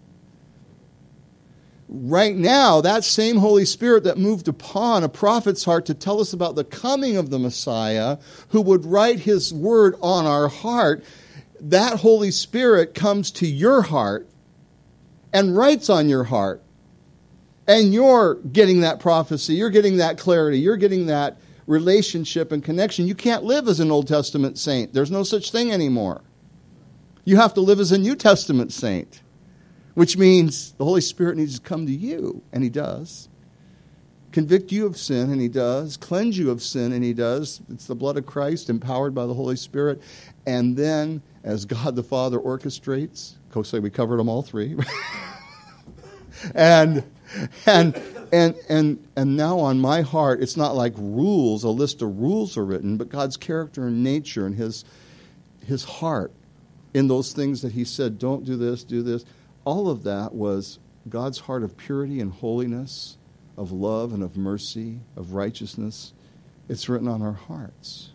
right 1.90 2.36
now, 2.36 2.82
that 2.82 3.04
same 3.04 3.38
Holy 3.38 3.66
Spirit 3.66 4.04
that 4.04 4.18
moved 4.18 4.48
upon 4.48 5.04
a 5.04 5.10
prophet's 5.10 5.66
heart 5.66 5.88
to 5.88 5.94
tell 5.94 6.22
us 6.22 6.34
about 6.34 6.56
the 6.56 6.64
coming 6.64 7.18
of 7.18 7.32
the 7.32 7.40
Messiah, 7.40 8.18
who 8.50 8.62
would 8.62 8.86
write 8.86 9.20
his 9.20 9.52
word 9.52 9.96
on 10.02 10.26
our 10.26 10.48
heart, 10.48 11.04
that 11.60 12.00
Holy 12.00 12.32
Spirit 12.32 12.94
comes 12.94 13.32
to 13.32 13.48
your 13.48 13.82
heart 13.82 14.30
and 15.34 15.58
writes 15.58 15.90
on 15.90 16.08
your 16.10 16.26
heart. 16.26 16.62
And 17.68 17.94
you're 17.94 18.36
getting 18.36 18.82
that 18.82 19.00
prophecy, 19.00 19.56
you're 19.56 19.70
getting 19.70 19.98
that 19.98 20.18
clarity, 20.18 20.60
you're 20.60 20.78
getting 20.78 21.08
that 21.08 21.38
relationship 21.68 22.52
and 22.52 22.64
connection. 22.64 23.06
You 23.06 23.14
can't 23.14 23.44
live 23.44 23.68
as 23.68 23.80
an 23.80 23.92
Old 23.92 24.08
Testament 24.08 24.58
saint, 24.58 24.94
there's 24.94 25.12
no 25.12 25.24
such 25.24 25.52
thing 25.52 25.72
anymore. 25.72 26.22
You 27.26 27.38
have 27.38 27.54
to 27.56 27.62
live 27.62 27.80
as 27.80 27.92
a 27.92 27.98
New 27.98 28.16
Testament 28.16 28.72
saint 28.72 29.22
which 30.00 30.16
means 30.16 30.72
the 30.78 30.86
Holy 30.86 31.02
Spirit 31.02 31.36
needs 31.36 31.60
to 31.60 31.62
come 31.62 31.86
to 31.86 31.92
you, 31.92 32.42
and 32.54 32.64
He 32.64 32.70
does. 32.70 33.28
Convict 34.32 34.72
you 34.72 34.86
of 34.86 34.96
sin, 34.96 35.30
and 35.30 35.42
He 35.42 35.50
does. 35.50 35.98
Cleanse 35.98 36.38
you 36.38 36.52
of 36.52 36.64
sin, 36.64 36.94
and 36.94 37.04
He 37.04 37.14
does. 37.14 37.60
It's 37.70 37.86
the 37.86 37.96
blood 37.96 38.16
of 38.16 38.26
Christ 38.26 38.70
empowered 38.70 39.14
by 39.14 39.26
the 39.26 39.34
Holy 39.34 39.58
Spirit. 39.58 40.02
And 40.48 40.78
then, 40.78 41.22
as 41.44 41.66
God 41.66 41.98
the 41.98 42.04
Father 42.04 42.40
orchestrates, 42.40 43.34
say 43.64 43.80
we 43.80 43.90
covered 43.90 44.20
them 44.20 44.30
all 44.30 44.42
three. 44.42 44.78
and 46.56 47.04
and 47.66 48.02
and 48.32 48.56
and 48.70 49.06
and 49.18 49.36
now 49.36 49.60
on 49.60 49.82
my 49.82 50.00
heart 50.00 50.42
it's 50.42 50.56
not 50.56 50.76
like 50.78 50.94
rules 50.96 51.66
a 51.66 51.70
list 51.70 52.02
of 52.02 52.18
rules 52.18 52.56
are 52.56 52.64
written 52.64 52.96
but 52.96 53.10
god's 53.10 53.36
character 53.36 53.88
and 53.88 54.04
nature 54.04 54.46
and 54.46 54.56
his 54.56 54.86
his 55.66 55.84
heart 55.84 56.32
in 56.94 57.08
those 57.08 57.34
things 57.34 57.62
that 57.62 57.74
he 57.74 57.84
said 57.84 58.18
don't 58.18 58.46
do 58.46 58.56
this 58.56 58.84
do 58.84 59.04
this 59.04 59.26
all 59.70 59.88
of 59.88 60.02
that 60.02 60.34
was 60.34 60.80
God's 61.08 61.42
heart 61.42 61.62
of 61.62 61.78
purity 61.78 62.20
and 62.20 62.34
holiness, 62.34 63.18
of 63.56 63.72
love 63.72 64.14
and 64.14 64.24
of 64.24 64.36
mercy, 64.36 65.02
of 65.16 65.34
righteousness. 65.34 66.12
It's 66.68 66.90
written 66.90 67.08
on 67.08 67.22
our 67.22 67.34
hearts. 67.34 68.10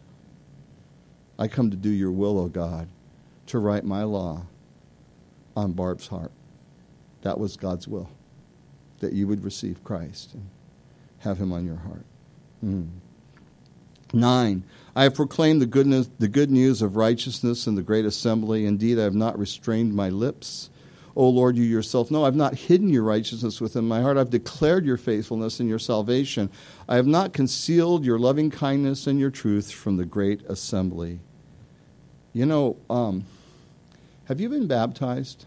I 1.38 1.46
come 1.46 1.70
to 1.70 1.76
do 1.76 1.90
your 1.90 2.10
will, 2.10 2.40
O 2.40 2.48
God, 2.48 2.88
to 3.46 3.60
write 3.60 3.84
my 3.84 4.02
law 4.02 4.46
on 5.56 5.74
Barb's 5.74 6.08
heart. 6.08 6.32
That 7.22 7.38
was 7.38 7.56
God's 7.56 7.86
will, 7.86 8.10
that 8.98 9.12
you 9.12 9.28
would 9.28 9.44
receive 9.44 9.84
Christ 9.84 10.34
and 10.34 10.48
have 11.18 11.38
him 11.38 11.52
on 11.52 11.64
your 11.64 11.76
heart. 11.76 12.04
Mm. 12.64 12.88
Nine, 14.12 14.64
I 14.96 15.04
have 15.04 15.14
proclaimed 15.14 15.62
the, 15.62 15.66
goodness, 15.66 16.10
the 16.18 16.26
good 16.26 16.50
news 16.50 16.82
of 16.82 16.96
righteousness 16.96 17.68
in 17.68 17.76
the 17.76 17.82
great 17.82 18.06
assembly. 18.06 18.66
Indeed, 18.66 18.98
I 18.98 19.04
have 19.04 19.14
not 19.14 19.38
restrained 19.38 19.94
my 19.94 20.08
lips. 20.08 20.70
O 21.16 21.28
Lord, 21.28 21.56
you 21.56 21.62
yourself 21.62 22.10
know. 22.10 22.24
I've 22.24 22.34
not 22.34 22.54
hidden 22.54 22.88
your 22.88 23.04
righteousness 23.04 23.60
within 23.60 23.86
my 23.86 24.02
heart. 24.02 24.16
I've 24.16 24.30
declared 24.30 24.84
your 24.84 24.96
faithfulness 24.96 25.60
and 25.60 25.68
your 25.68 25.78
salvation. 25.78 26.50
I 26.88 26.96
have 26.96 27.06
not 27.06 27.32
concealed 27.32 28.04
your 28.04 28.18
loving 28.18 28.50
kindness 28.50 29.06
and 29.06 29.20
your 29.20 29.30
truth 29.30 29.72
from 29.72 29.96
the 29.96 30.04
great 30.04 30.42
assembly. 30.46 31.20
You 32.32 32.46
know, 32.46 32.76
um, 32.90 33.26
have 34.24 34.40
you 34.40 34.48
been 34.48 34.66
baptized? 34.66 35.46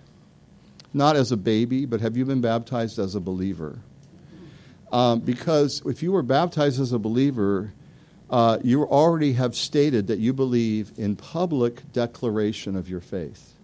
Not 0.94 1.18
as 1.18 1.34
a 1.34 1.38
baby, 1.38 1.86
but 1.86 2.00
have 2.00 2.16
you 2.16 2.24
been 2.24 2.42
baptized 2.42 2.98
as 2.98 3.14
a 3.14 3.20
believer? 3.20 3.80
Um, 4.92 5.20
because 5.20 5.82
if 5.86 6.02
you 6.02 6.14
were 6.14 6.24
baptized 6.24 6.80
as 6.80 6.94
a 6.94 7.00
believer, 7.00 7.74
uh, 8.30 8.60
you 8.64 8.84
already 8.84 9.34
have 9.34 9.54
stated 9.54 10.08
that 10.08 10.20
you 10.20 10.32
believe 10.32 10.94
in 10.98 11.18
public 11.18 11.92
declaration 11.92 12.78
of 12.78 12.88
your 12.88 13.02
faith. 13.02 13.57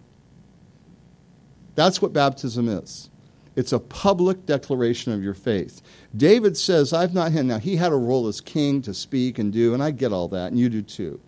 That's 1.74 2.00
what 2.00 2.12
baptism 2.12 2.68
is. 2.68 3.10
It's 3.56 3.72
a 3.72 3.78
public 3.78 4.46
declaration 4.46 5.12
of 5.12 5.22
your 5.22 5.34
faith. 5.34 5.80
David 6.16 6.56
says, 6.56 6.92
I've 6.92 7.14
not 7.14 7.32
had, 7.32 7.46
now 7.46 7.58
he 7.58 7.76
had 7.76 7.92
a 7.92 7.96
role 7.96 8.26
as 8.26 8.40
king 8.40 8.82
to 8.82 8.92
speak 8.92 9.38
and 9.38 9.52
do, 9.52 9.74
and 9.74 9.82
I 9.82 9.92
get 9.92 10.12
all 10.12 10.28
that, 10.28 10.50
and 10.50 10.58
you 10.58 10.68
do 10.68 10.82
too. 10.82 11.20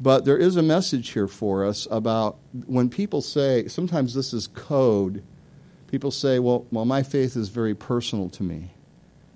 But 0.00 0.24
there 0.24 0.38
is 0.38 0.56
a 0.56 0.62
message 0.62 1.10
here 1.10 1.26
for 1.26 1.64
us 1.64 1.88
about 1.90 2.38
when 2.66 2.88
people 2.88 3.20
say, 3.20 3.66
sometimes 3.66 4.14
this 4.14 4.32
is 4.32 4.46
code, 4.46 5.24
people 5.88 6.12
say, 6.12 6.38
well, 6.38 6.66
well 6.70 6.84
my 6.84 7.02
faith 7.02 7.36
is 7.36 7.48
very 7.48 7.74
personal 7.74 8.28
to 8.30 8.44
me. 8.44 8.70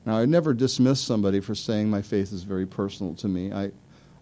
Now, 0.05 0.19
I 0.19 0.25
never 0.25 0.53
dismiss 0.55 1.01
somebody 1.01 1.41
for 1.41 1.55
saying 1.55 1.91
my 1.91 2.03
faith 2.03 2.33
is 2.33 2.43
very 2.43 2.67
personal 2.67 3.15
to 3.17 3.29
me. 3.29 3.53
I, 3.53 3.73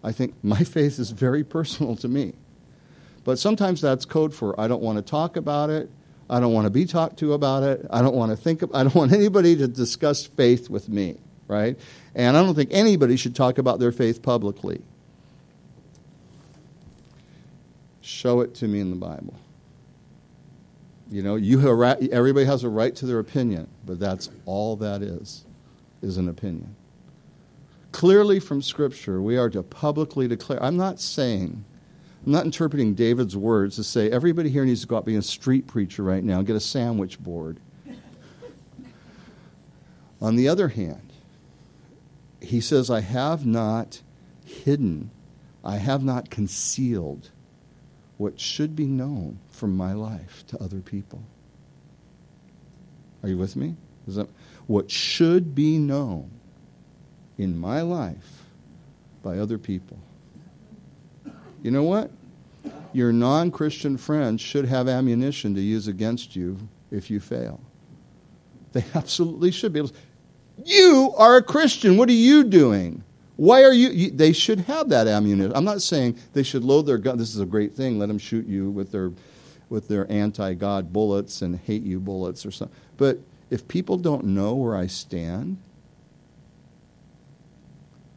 I 0.03 0.11
think 0.11 0.33
my 0.43 0.63
faith 0.63 0.97
is 0.97 1.11
very 1.11 1.43
personal 1.43 1.95
to 1.97 2.07
me. 2.07 2.33
But 3.23 3.37
sometimes 3.37 3.81
that's 3.81 4.05
code 4.05 4.33
for 4.33 4.59
I 4.59 4.67
don't 4.67 4.81
want 4.81 4.97
to 4.97 5.03
talk 5.03 5.37
about 5.37 5.69
it. 5.69 5.91
I 6.31 6.39
don't 6.39 6.53
want 6.53 6.65
to 6.65 6.69
be 6.69 6.85
talked 6.85 7.19
to 7.19 7.33
about 7.33 7.63
it. 7.63 7.85
I 7.89 8.01
don't 8.01 8.15
want 8.15 8.31
to 8.31 8.37
think. 8.37 8.63
I 8.73 8.83
don't 8.83 8.95
want 8.95 9.11
anybody 9.11 9.57
to 9.57 9.67
discuss 9.67 10.25
faith 10.25 10.69
with 10.69 10.87
me, 10.87 11.17
right? 11.47 11.77
And 12.15 12.37
I 12.37 12.41
don't 12.41 12.55
think 12.55 12.69
anybody 12.71 13.17
should 13.17 13.35
talk 13.35 13.57
about 13.57 13.79
their 13.79 13.91
faith 13.91 14.23
publicly. 14.23 14.81
Show 17.99 18.39
it 18.39 18.55
to 18.55 18.67
me 18.67 18.79
in 18.79 18.89
the 18.89 18.95
Bible. 18.95 19.35
You 21.11 21.21
know, 21.21 21.35
you 21.35 21.59
have, 21.59 22.01
everybody 22.09 22.45
has 22.45 22.63
a 22.63 22.69
right 22.69 22.95
to 22.95 23.05
their 23.05 23.19
opinion, 23.19 23.67
but 23.85 23.99
that's 23.99 24.29
all 24.45 24.77
that 24.77 25.01
is, 25.01 25.43
is 26.01 26.15
an 26.15 26.29
opinion. 26.29 26.77
Clearly 27.91 28.39
from 28.39 28.61
Scripture, 28.61 29.21
we 29.21 29.37
are 29.37 29.49
to 29.49 29.61
publicly 29.61 30.29
declare. 30.29 30.63
I'm 30.63 30.77
not 30.77 31.01
saying 31.01 31.65
I'm 32.25 32.31
not 32.31 32.45
interpreting 32.45 32.93
David's 32.93 33.35
words 33.35 33.77
to 33.77 33.83
say 33.83 34.11
everybody 34.11 34.49
here 34.49 34.63
needs 34.63 34.81
to 34.81 34.87
go 34.87 34.97
out 34.97 35.05
being 35.05 35.17
a 35.17 35.23
street 35.23 35.65
preacher 35.65 36.03
right 36.03 36.23
now, 36.23 36.37
and 36.37 36.47
get 36.47 36.55
a 36.55 36.59
sandwich 36.59 37.19
board. 37.19 37.59
On 40.21 40.35
the 40.35 40.47
other 40.47 40.67
hand, 40.67 41.11
he 42.39 42.61
says, 42.61 42.91
I 42.91 43.01
have 43.01 43.45
not 43.45 44.01
hidden, 44.45 45.09
I 45.63 45.77
have 45.77 46.03
not 46.03 46.29
concealed 46.29 47.31
what 48.17 48.39
should 48.39 48.75
be 48.75 48.85
known 48.85 49.39
from 49.49 49.75
my 49.75 49.93
life 49.93 50.43
to 50.47 50.61
other 50.61 50.79
people. 50.79 51.23
Are 53.23 53.29
you 53.29 53.37
with 53.37 53.55
me? 53.55 53.75
That 54.07 54.29
what 54.67 54.91
should 54.91 55.55
be 55.55 55.77
known 55.77 56.31
in 57.37 57.57
my 57.57 57.81
life 57.81 58.43
by 59.23 59.37
other 59.37 59.57
people? 59.57 59.97
You 61.61 61.71
know 61.71 61.83
what? 61.83 62.11
Your 62.93 63.11
non 63.11 63.51
Christian 63.51 63.97
friends 63.97 64.41
should 64.41 64.65
have 64.65 64.87
ammunition 64.87 65.55
to 65.55 65.61
use 65.61 65.87
against 65.87 66.35
you 66.35 66.57
if 66.91 67.09
you 67.09 67.19
fail. 67.19 67.61
They 68.73 68.83
absolutely 68.95 69.51
should 69.51 69.73
be 69.73 69.79
able 69.79 69.89
to. 69.89 69.95
You 70.63 71.13
are 71.17 71.37
a 71.37 71.43
Christian. 71.43 71.97
What 71.97 72.09
are 72.09 72.13
you 72.13 72.43
doing? 72.43 73.03
Why 73.37 73.63
are 73.63 73.73
you, 73.73 73.89
you, 73.89 74.11
They 74.11 74.33
should 74.33 74.59
have 74.61 74.89
that 74.89 75.07
ammunition. 75.07 75.53
I'm 75.55 75.63
not 75.63 75.81
saying 75.81 76.17
they 76.33 76.43
should 76.43 76.63
load 76.63 76.83
their 76.83 76.97
gun. 76.97 77.17
This 77.17 77.33
is 77.33 77.41
a 77.41 77.45
great 77.45 77.73
thing. 77.73 77.97
Let 77.97 78.07
them 78.07 78.19
shoot 78.19 78.45
you 78.45 78.69
with 78.69 78.91
their, 78.91 79.11
with 79.69 79.87
their 79.87 80.11
anti-God 80.11 80.93
bullets 80.93 81.41
and 81.41 81.57
hate 81.57 81.81
you 81.81 81.99
bullets 81.99 82.45
or 82.45 82.51
something. 82.51 82.77
But 82.97 83.19
if 83.49 83.67
people 83.67 83.97
don't 83.97 84.25
know 84.25 84.53
where 84.53 84.75
I 84.75 84.85
stand, 84.87 85.57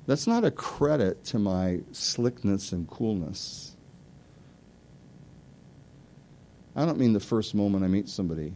that's 0.06 0.26
not 0.26 0.44
a 0.44 0.50
credit 0.50 1.25
to 1.26 1.38
my 1.38 1.80
slickness 1.92 2.73
and 2.73 2.88
coolness. 2.88 3.76
I 6.76 6.84
don't 6.84 6.99
mean 6.99 7.12
the 7.12 7.20
first 7.20 7.54
moment 7.54 7.84
I 7.84 7.88
meet 7.88 8.08
somebody. 8.08 8.52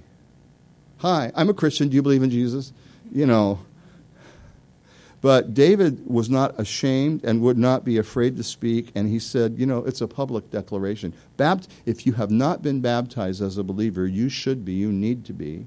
Hi, 0.98 1.30
I'm 1.34 1.48
a 1.48 1.54
Christian. 1.54 1.88
Do 1.88 1.94
you 1.94 2.02
believe 2.02 2.22
in 2.22 2.30
Jesus? 2.30 2.72
You 3.12 3.26
know, 3.26 3.60
but 5.20 5.52
David 5.52 6.06
was 6.06 6.30
not 6.30 6.58
ashamed 6.60 7.24
and 7.24 7.40
would 7.40 7.58
not 7.58 7.84
be 7.84 7.98
afraid 7.98 8.36
to 8.36 8.44
speak, 8.44 8.92
and 8.94 9.08
he 9.08 9.18
said, 9.18 9.58
You 9.58 9.66
know, 9.66 9.78
it's 9.84 10.00
a 10.00 10.06
public 10.06 10.50
declaration. 10.50 11.12
Bapt- 11.36 11.68
if 11.86 12.06
you 12.06 12.12
have 12.12 12.30
not 12.30 12.62
been 12.62 12.80
baptized 12.80 13.42
as 13.42 13.58
a 13.58 13.64
believer, 13.64 14.06
you 14.06 14.28
should 14.28 14.64
be, 14.64 14.74
you 14.74 14.92
need 14.92 15.24
to 15.24 15.32
be. 15.32 15.66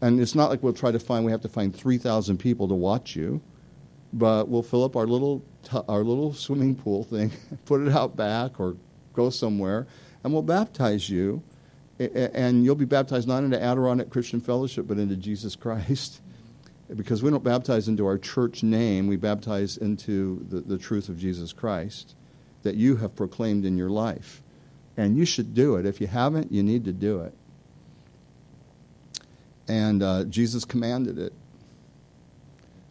And 0.00 0.20
it's 0.20 0.34
not 0.34 0.50
like 0.50 0.64
we'll 0.64 0.72
try 0.72 0.90
to 0.90 0.98
find, 0.98 1.24
we 1.24 1.30
have 1.30 1.42
to 1.42 1.48
find 1.48 1.74
3,000 1.74 2.38
people 2.38 2.66
to 2.66 2.74
watch 2.74 3.14
you, 3.14 3.40
but 4.12 4.48
we'll 4.48 4.62
fill 4.62 4.84
up 4.84 4.96
our 4.96 5.06
little, 5.06 5.42
t- 5.62 5.78
our 5.88 6.02
little 6.02 6.32
swimming 6.32 6.74
pool 6.74 7.04
thing, 7.04 7.32
put 7.64 7.80
it 7.80 7.92
out 7.92 8.16
back, 8.16 8.60
or 8.60 8.76
go 9.14 9.30
somewhere, 9.30 9.86
and 10.24 10.32
we'll 10.32 10.42
baptize 10.42 11.08
you. 11.08 11.42
And 11.98 12.64
you'll 12.64 12.74
be 12.74 12.84
baptized 12.84 13.28
not 13.28 13.44
into 13.44 13.62
Adirondack 13.62 14.10
Christian 14.10 14.40
Fellowship, 14.40 14.88
but 14.88 14.98
into 14.98 15.14
Jesus 15.14 15.54
Christ 15.54 16.20
because 16.96 17.22
we 17.22 17.30
don't 17.30 17.44
baptize 17.44 17.88
into 17.88 18.06
our 18.06 18.18
church 18.18 18.62
name, 18.62 19.06
we 19.06 19.16
baptize 19.16 19.76
into 19.76 20.44
the, 20.48 20.60
the 20.60 20.78
truth 20.78 21.08
of 21.08 21.18
Jesus 21.18 21.52
Christ 21.52 22.14
that 22.62 22.76
you 22.76 22.96
have 22.96 23.16
proclaimed 23.16 23.64
in 23.64 23.76
your 23.76 23.90
life. 23.90 24.42
And 24.96 25.16
you 25.16 25.24
should 25.24 25.54
do 25.54 25.76
it. 25.76 25.86
If 25.86 26.00
you 26.00 26.06
haven't, 26.06 26.52
you 26.52 26.62
need 26.62 26.84
to 26.84 26.92
do 26.92 27.20
it. 27.20 27.34
And 29.68 30.02
uh, 30.02 30.24
Jesus 30.24 30.64
commanded 30.64 31.18
it. 31.18 31.32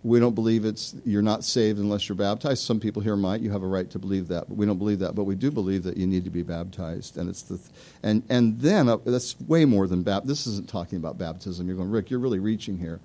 We 0.03 0.19
don't 0.19 0.33
believe 0.33 0.65
it's 0.65 0.95
you're 1.05 1.21
not 1.21 1.43
saved 1.43 1.77
unless 1.77 2.09
you're 2.09 2.15
baptized. 2.15 2.63
Some 2.63 2.79
people 2.79 3.03
here 3.03 3.15
might. 3.15 3.41
You 3.41 3.51
have 3.51 3.61
a 3.61 3.67
right 3.67 3.89
to 3.91 3.99
believe 3.99 4.27
that, 4.29 4.49
but 4.49 4.57
we 4.57 4.65
don't 4.65 4.79
believe 4.79 4.99
that. 4.99 5.13
But 5.13 5.25
we 5.25 5.35
do 5.35 5.51
believe 5.51 5.83
that 5.83 5.95
you 5.95 6.07
need 6.07 6.23
to 6.23 6.31
be 6.31 6.41
baptized, 6.41 7.17
and 7.17 7.29
it's 7.29 7.43
the 7.43 7.59
and 8.01 8.23
and 8.29 8.59
then 8.59 8.89
uh, 8.89 8.97
that's 8.97 9.39
way 9.41 9.65
more 9.65 9.87
than 9.87 10.01
baptism. 10.01 10.27
This 10.27 10.47
isn't 10.47 10.67
talking 10.67 10.97
about 10.97 11.19
baptism. 11.19 11.67
You're 11.67 11.77
going, 11.77 11.91
Rick. 11.91 12.09
You're 12.09 12.19
really 12.19 12.39
reaching 12.39 12.79
here. 12.79 12.99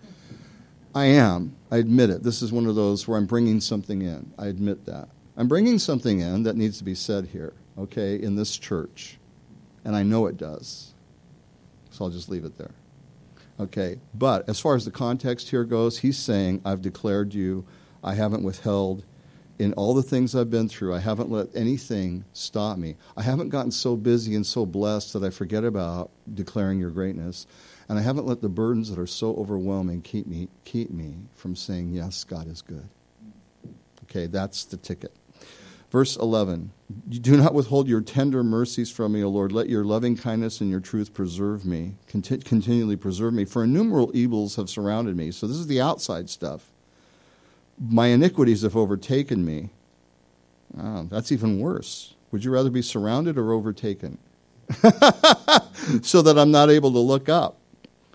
I 0.95 1.07
am. 1.07 1.55
I 1.71 1.77
admit 1.77 2.09
it. 2.09 2.23
This 2.23 2.41
is 2.41 2.51
one 2.51 2.67
of 2.67 2.75
those 2.75 3.07
where 3.07 3.19
I'm 3.19 3.27
bringing 3.27 3.61
something 3.61 4.01
in. 4.01 4.33
I 4.39 4.47
admit 4.47 4.87
that. 4.87 5.11
I'm 5.37 5.49
bringing 5.49 5.79
something 5.79 6.21
in 6.21 6.45
that 6.45 6.57
needs 6.57 6.79
to 6.79 6.85
be 6.85 6.95
said 6.95 7.27
here, 7.27 7.53
okay, 7.77 8.17
in 8.17 8.37
this 8.37 8.57
church. 8.57 9.19
And 9.85 9.95
I 9.95 10.03
know 10.03 10.27
it 10.27 10.39
does. 10.39 10.95
So 11.91 12.07
I'll 12.07 12.11
just 12.11 12.31
leave 12.31 12.47
it 12.47 12.57
there. 12.57 12.71
Okay, 13.59 13.99
but 14.15 14.49
as 14.49 14.61
far 14.61 14.75
as 14.75 14.85
the 14.85 14.91
context 14.91 15.49
here 15.49 15.65
goes, 15.65 15.99
he's 15.99 16.19
saying, 16.19 16.61
I've 16.65 16.83
declared 16.83 17.33
you. 17.33 17.65
I 18.05 18.15
haven't 18.15 18.43
withheld 18.43 19.05
in 19.59 19.73
all 19.75 19.95
the 19.95 20.03
things 20.03 20.35
I've 20.35 20.51
been 20.51 20.69
through. 20.69 20.95
I 20.95 20.99
haven't 20.99 21.31
let 21.31 21.49
anything 21.55 22.25
stop 22.33 22.77
me. 22.77 22.97
I 23.17 23.23
haven't 23.23 23.49
gotten 23.49 23.71
so 23.71 23.97
busy 23.97 24.35
and 24.35 24.47
so 24.47 24.67
blessed 24.67 25.15
that 25.15 25.25
I 25.25 25.31
forget 25.31 25.65
about 25.65 26.11
declaring 26.33 26.79
your 26.79 26.91
greatness. 26.91 27.47
And 27.89 27.99
I 27.99 28.03
haven't 28.03 28.27
let 28.27 28.43
the 28.43 28.49
burdens 28.49 28.91
that 28.91 28.99
are 28.99 29.07
so 29.07 29.35
overwhelming 29.37 30.03
keep 30.03 30.27
me, 30.27 30.49
keep 30.65 30.91
me 30.91 31.15
from 31.35 31.57
saying, 31.57 31.93
Yes, 31.93 32.25
God 32.25 32.49
is 32.49 32.61
good. 32.61 32.89
Okay, 34.05 34.27
that's 34.27 34.65
the 34.65 34.77
ticket. 34.77 35.15
Verse 35.91 36.17
11 36.17 36.61
You 36.63 36.71
do 37.09 37.37
not 37.37 37.55
withhold 37.55 37.89
your 37.89 38.01
tender 38.01 38.45
mercies 38.45 38.91
from 38.91 39.13
me, 39.13 39.25
O 39.25 39.29
Lord. 39.29 39.51
Let 39.51 39.69
your 39.69 39.85
loving 39.85 40.17
kindness 40.17 40.61
and 40.61 40.71
your 40.71 40.81
truth 40.81 41.13
preserve 41.13 41.65
me, 41.65 41.97
Conti- 42.07 42.39
continually 42.39 42.97
preserve 42.97 43.35
me. 43.35 43.45
For 43.45 43.65
innumerable 43.65 44.13
evils 44.15 44.57
have 44.57 44.71
surrounded 44.71 45.17
me. 45.17 45.33
So 45.33 45.47
this 45.47 45.57
is 45.57 45.67
the 45.67 45.81
outside 45.81 46.31
stuff. 46.31 46.71
My 47.79 48.09
iniquities 48.09 48.63
have 48.63 48.77
overtaken 48.77 49.45
me. 49.45 49.71
Oh, 50.79 51.05
that's 51.11 51.33
even 51.33 51.59
worse. 51.59 52.15
Would 52.31 52.45
you 52.45 52.53
rather 52.53 52.71
be 52.71 52.83
surrounded 52.83 53.37
or 53.37 53.53
overtaken? 53.53 54.19
so 56.03 56.23
that 56.23 56.39
I'm 56.39 56.51
not 56.51 56.71
able 56.71 56.93
to 56.93 56.99
look 56.99 57.29
up. 57.29 57.59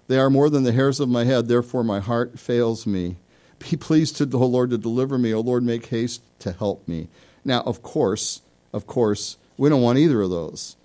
They 0.07 0.17
are 0.17 0.29
more 0.29 0.49
than 0.49 0.63
the 0.63 0.73
hairs 0.73 0.99
of 0.99 1.10
my 1.10 1.23
head, 1.23 1.47
therefore 1.47 1.84
my 1.84 1.99
heart 1.99 2.39
fails 2.39 2.86
me. 2.86 3.17
Be 3.60 3.77
pleased 3.77 4.17
the 4.17 4.38
Lord 4.38 4.69
to 4.71 4.77
deliver 4.77 5.17
me. 5.17 5.34
O 5.34 5.41
Lord, 5.41 5.63
make 5.63 5.88
haste 5.88 6.23
to 6.39 6.51
help 6.51 6.88
me. 6.88 7.10
Now, 7.45 7.62
of 7.62 7.81
course, 7.81 8.41
of 8.73 8.88
course, 8.88 9.38
we 9.57 9.69
don't 9.69 9.81
want 9.81 9.99
either 9.99 10.21
of 10.21 10.29
those. 10.29 10.75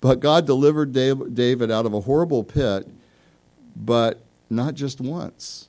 But 0.00 0.20
God 0.20 0.46
delivered 0.46 0.92
David 0.92 1.70
out 1.70 1.86
of 1.86 1.94
a 1.94 2.00
horrible 2.00 2.42
pit, 2.42 2.88
but 3.76 4.20
not 4.50 4.74
just 4.74 5.00
once. 5.00 5.68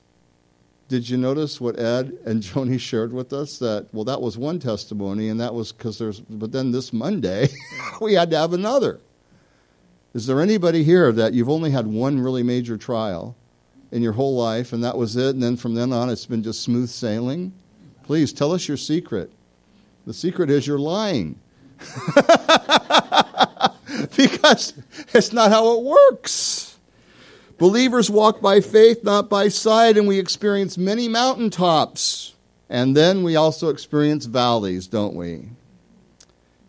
Did 0.88 1.08
you 1.08 1.16
notice 1.16 1.60
what 1.60 1.78
Ed 1.78 2.18
and 2.26 2.42
Joni 2.42 2.78
shared 2.78 3.12
with 3.12 3.32
us? 3.32 3.58
That, 3.58 3.88
well, 3.92 4.04
that 4.04 4.20
was 4.20 4.36
one 4.36 4.58
testimony, 4.58 5.28
and 5.28 5.40
that 5.40 5.54
was 5.54 5.72
because 5.72 5.98
there's, 5.98 6.20
but 6.20 6.52
then 6.52 6.72
this 6.72 6.92
Monday, 6.92 7.48
we 8.00 8.14
had 8.14 8.30
to 8.30 8.36
have 8.36 8.52
another. 8.52 9.00
Is 10.14 10.26
there 10.26 10.40
anybody 10.40 10.84
here 10.84 11.10
that 11.10 11.32
you've 11.32 11.48
only 11.48 11.70
had 11.70 11.86
one 11.86 12.20
really 12.20 12.42
major 12.42 12.76
trial 12.76 13.36
in 13.90 14.02
your 14.02 14.12
whole 14.12 14.36
life 14.36 14.72
and 14.72 14.84
that 14.84 14.96
was 14.96 15.16
it, 15.16 15.34
and 15.34 15.42
then 15.42 15.56
from 15.56 15.74
then 15.74 15.92
on 15.92 16.08
it's 16.08 16.26
been 16.26 16.42
just 16.42 16.62
smooth 16.62 16.88
sailing? 16.88 17.52
Please 18.04 18.32
tell 18.32 18.52
us 18.52 18.68
your 18.68 18.76
secret. 18.76 19.32
The 20.06 20.14
secret 20.14 20.50
is 20.50 20.66
you're 20.66 20.78
lying. 20.78 21.40
because 24.16 24.74
it's 25.12 25.32
not 25.32 25.50
how 25.50 25.78
it 25.78 25.84
works. 25.84 26.76
Believers 27.58 28.10
walk 28.10 28.40
by 28.40 28.60
faith, 28.60 29.04
not 29.04 29.30
by 29.30 29.48
sight, 29.48 29.96
and 29.96 30.08
we 30.08 30.18
experience 30.18 30.76
many 30.76 31.08
mountaintops. 31.08 32.34
And 32.68 32.96
then 32.96 33.22
we 33.22 33.36
also 33.36 33.68
experience 33.68 34.26
valleys, 34.26 34.86
don't 34.86 35.14
we? 35.14 35.48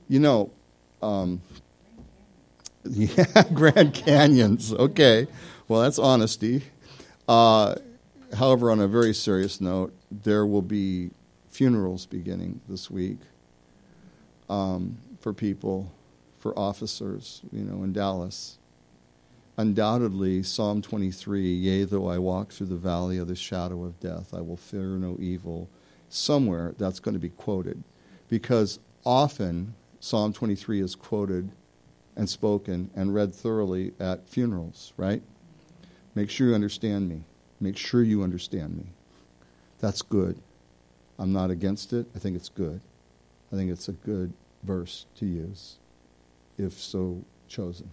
You 0.07 0.19
know, 0.19 0.51
um, 1.01 1.41
yeah, 2.83 3.43
Grand 3.53 3.93
Canyons. 3.93 4.73
Okay. 4.73 5.27
Well, 5.67 5.81
that's 5.81 5.97
honesty. 5.97 6.63
Uh, 7.27 7.75
however, 8.37 8.69
on 8.69 8.79
a 8.79 8.87
very 8.87 9.13
serious 9.13 9.59
note, 9.59 9.93
there 10.11 10.45
will 10.45 10.61
be 10.61 11.09
funerals 11.47 12.05
beginning 12.05 12.61
this 12.69 12.91
week 12.91 13.17
um, 14.49 14.97
for 15.19 15.33
people, 15.33 15.91
for 16.37 16.57
officers, 16.57 17.41
you 17.51 17.63
know, 17.63 17.83
in 17.83 17.93
Dallas. 17.93 18.57
Undoubtedly, 19.57 20.43
Psalm 20.43 20.81
23 20.81 21.41
Yea, 21.53 21.83
though 21.85 22.07
I 22.09 22.17
walk 22.17 22.51
through 22.51 22.67
the 22.67 22.75
valley 22.75 23.17
of 23.17 23.27
the 23.27 23.35
shadow 23.35 23.83
of 23.85 23.99
death, 23.99 24.33
I 24.33 24.41
will 24.41 24.57
fear 24.57 24.97
no 24.97 25.17
evil. 25.19 25.69
Somewhere 26.09 26.75
that's 26.77 26.99
going 26.99 27.13
to 27.13 27.19
be 27.19 27.29
quoted 27.29 27.83
because 28.29 28.79
often 29.05 29.73
Psalm 29.99 30.33
23 30.33 30.81
is 30.81 30.95
quoted 30.95 31.49
and 32.15 32.29
spoken 32.29 32.89
and 32.95 33.13
read 33.13 33.33
thoroughly 33.33 33.93
at 33.99 34.27
funerals, 34.27 34.93
right? 34.97 35.21
Make 36.13 36.29
sure 36.29 36.49
you 36.49 36.55
understand 36.55 37.09
me. 37.09 37.23
Make 37.59 37.77
sure 37.77 38.03
you 38.03 38.23
understand 38.23 38.77
me. 38.77 38.85
That's 39.79 40.01
good. 40.01 40.39
I'm 41.17 41.33
not 41.33 41.49
against 41.49 41.93
it. 41.93 42.07
I 42.15 42.19
think 42.19 42.35
it's 42.35 42.49
good. 42.49 42.81
I 43.51 43.55
think 43.55 43.71
it's 43.71 43.87
a 43.87 43.93
good 43.93 44.33
verse 44.63 45.05
to 45.15 45.25
use, 45.25 45.77
if 46.57 46.73
so 46.73 47.23
chosen. 47.47 47.91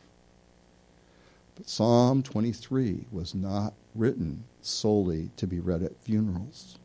But 1.54 1.68
Psalm 1.68 2.22
23 2.22 3.06
was 3.10 3.34
not 3.34 3.74
written 3.94 4.44
solely 4.62 5.30
to 5.36 5.46
be 5.46 5.60
read 5.60 5.82
at 5.82 5.96
funerals. 6.02 6.78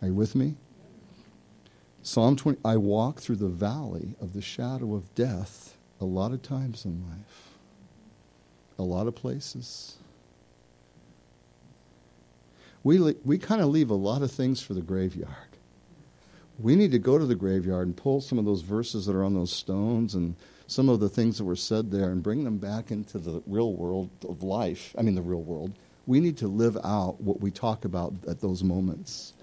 Are 0.00 0.08
you 0.08 0.14
with 0.14 0.34
me? 0.34 0.54
Psalm 2.02 2.36
20 2.36 2.60
I 2.64 2.76
walk 2.76 3.20
through 3.20 3.36
the 3.36 3.48
valley 3.48 4.14
of 4.20 4.32
the 4.32 4.40
shadow 4.40 4.94
of 4.94 5.14
death 5.14 5.76
a 6.00 6.04
lot 6.04 6.32
of 6.32 6.42
times 6.42 6.84
in 6.84 7.04
life, 7.10 7.58
a 8.78 8.82
lot 8.82 9.08
of 9.08 9.14
places. 9.14 9.96
We, 12.84 13.14
we 13.24 13.38
kind 13.38 13.60
of 13.60 13.68
leave 13.68 13.90
a 13.90 13.94
lot 13.94 14.22
of 14.22 14.30
things 14.30 14.62
for 14.62 14.74
the 14.74 14.80
graveyard. 14.80 15.47
We 16.58 16.74
need 16.74 16.90
to 16.90 16.98
go 16.98 17.18
to 17.18 17.26
the 17.26 17.34
graveyard 17.34 17.86
and 17.86 17.96
pull 17.96 18.20
some 18.20 18.38
of 18.38 18.44
those 18.44 18.62
verses 18.62 19.06
that 19.06 19.14
are 19.14 19.24
on 19.24 19.34
those 19.34 19.52
stones 19.52 20.14
and 20.14 20.34
some 20.66 20.88
of 20.88 21.00
the 21.00 21.08
things 21.08 21.38
that 21.38 21.44
were 21.44 21.56
said 21.56 21.90
there 21.90 22.10
and 22.10 22.22
bring 22.22 22.44
them 22.44 22.58
back 22.58 22.90
into 22.90 23.18
the 23.18 23.42
real 23.46 23.72
world 23.72 24.10
of 24.28 24.42
life. 24.42 24.94
I 24.98 25.02
mean, 25.02 25.14
the 25.14 25.22
real 25.22 25.42
world. 25.42 25.72
We 26.06 26.20
need 26.20 26.36
to 26.38 26.48
live 26.48 26.76
out 26.84 27.20
what 27.20 27.40
we 27.40 27.50
talk 27.50 27.84
about 27.84 28.14
at 28.26 28.40
those 28.40 28.64
moments. 28.64 29.34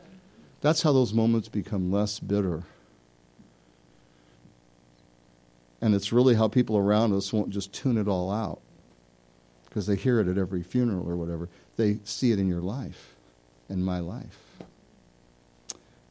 That's 0.61 0.81
how 0.81 0.91
those 0.91 1.13
moments 1.13 1.47
become 1.47 1.91
less 1.91 2.19
bitter. 2.19 2.63
And 5.81 5.93
it's 5.93 6.11
really 6.11 6.35
how 6.35 6.47
people 6.47 6.77
around 6.77 7.13
us 7.13 7.31
won't 7.31 7.49
just 7.49 7.73
tune 7.73 7.97
it 7.97 8.07
all 8.07 8.31
out 8.31 8.61
because 9.65 9.87
they 9.87 9.95
hear 9.95 10.19
it 10.19 10.27
at 10.27 10.37
every 10.37 10.63
funeral 10.63 11.07
or 11.09 11.15
whatever. 11.15 11.49
They 11.77 11.99
see 12.03 12.31
it 12.31 12.39
in 12.39 12.47
your 12.47 12.61
life, 12.61 13.15
in 13.69 13.83
my 13.83 13.99
life. 13.99 14.44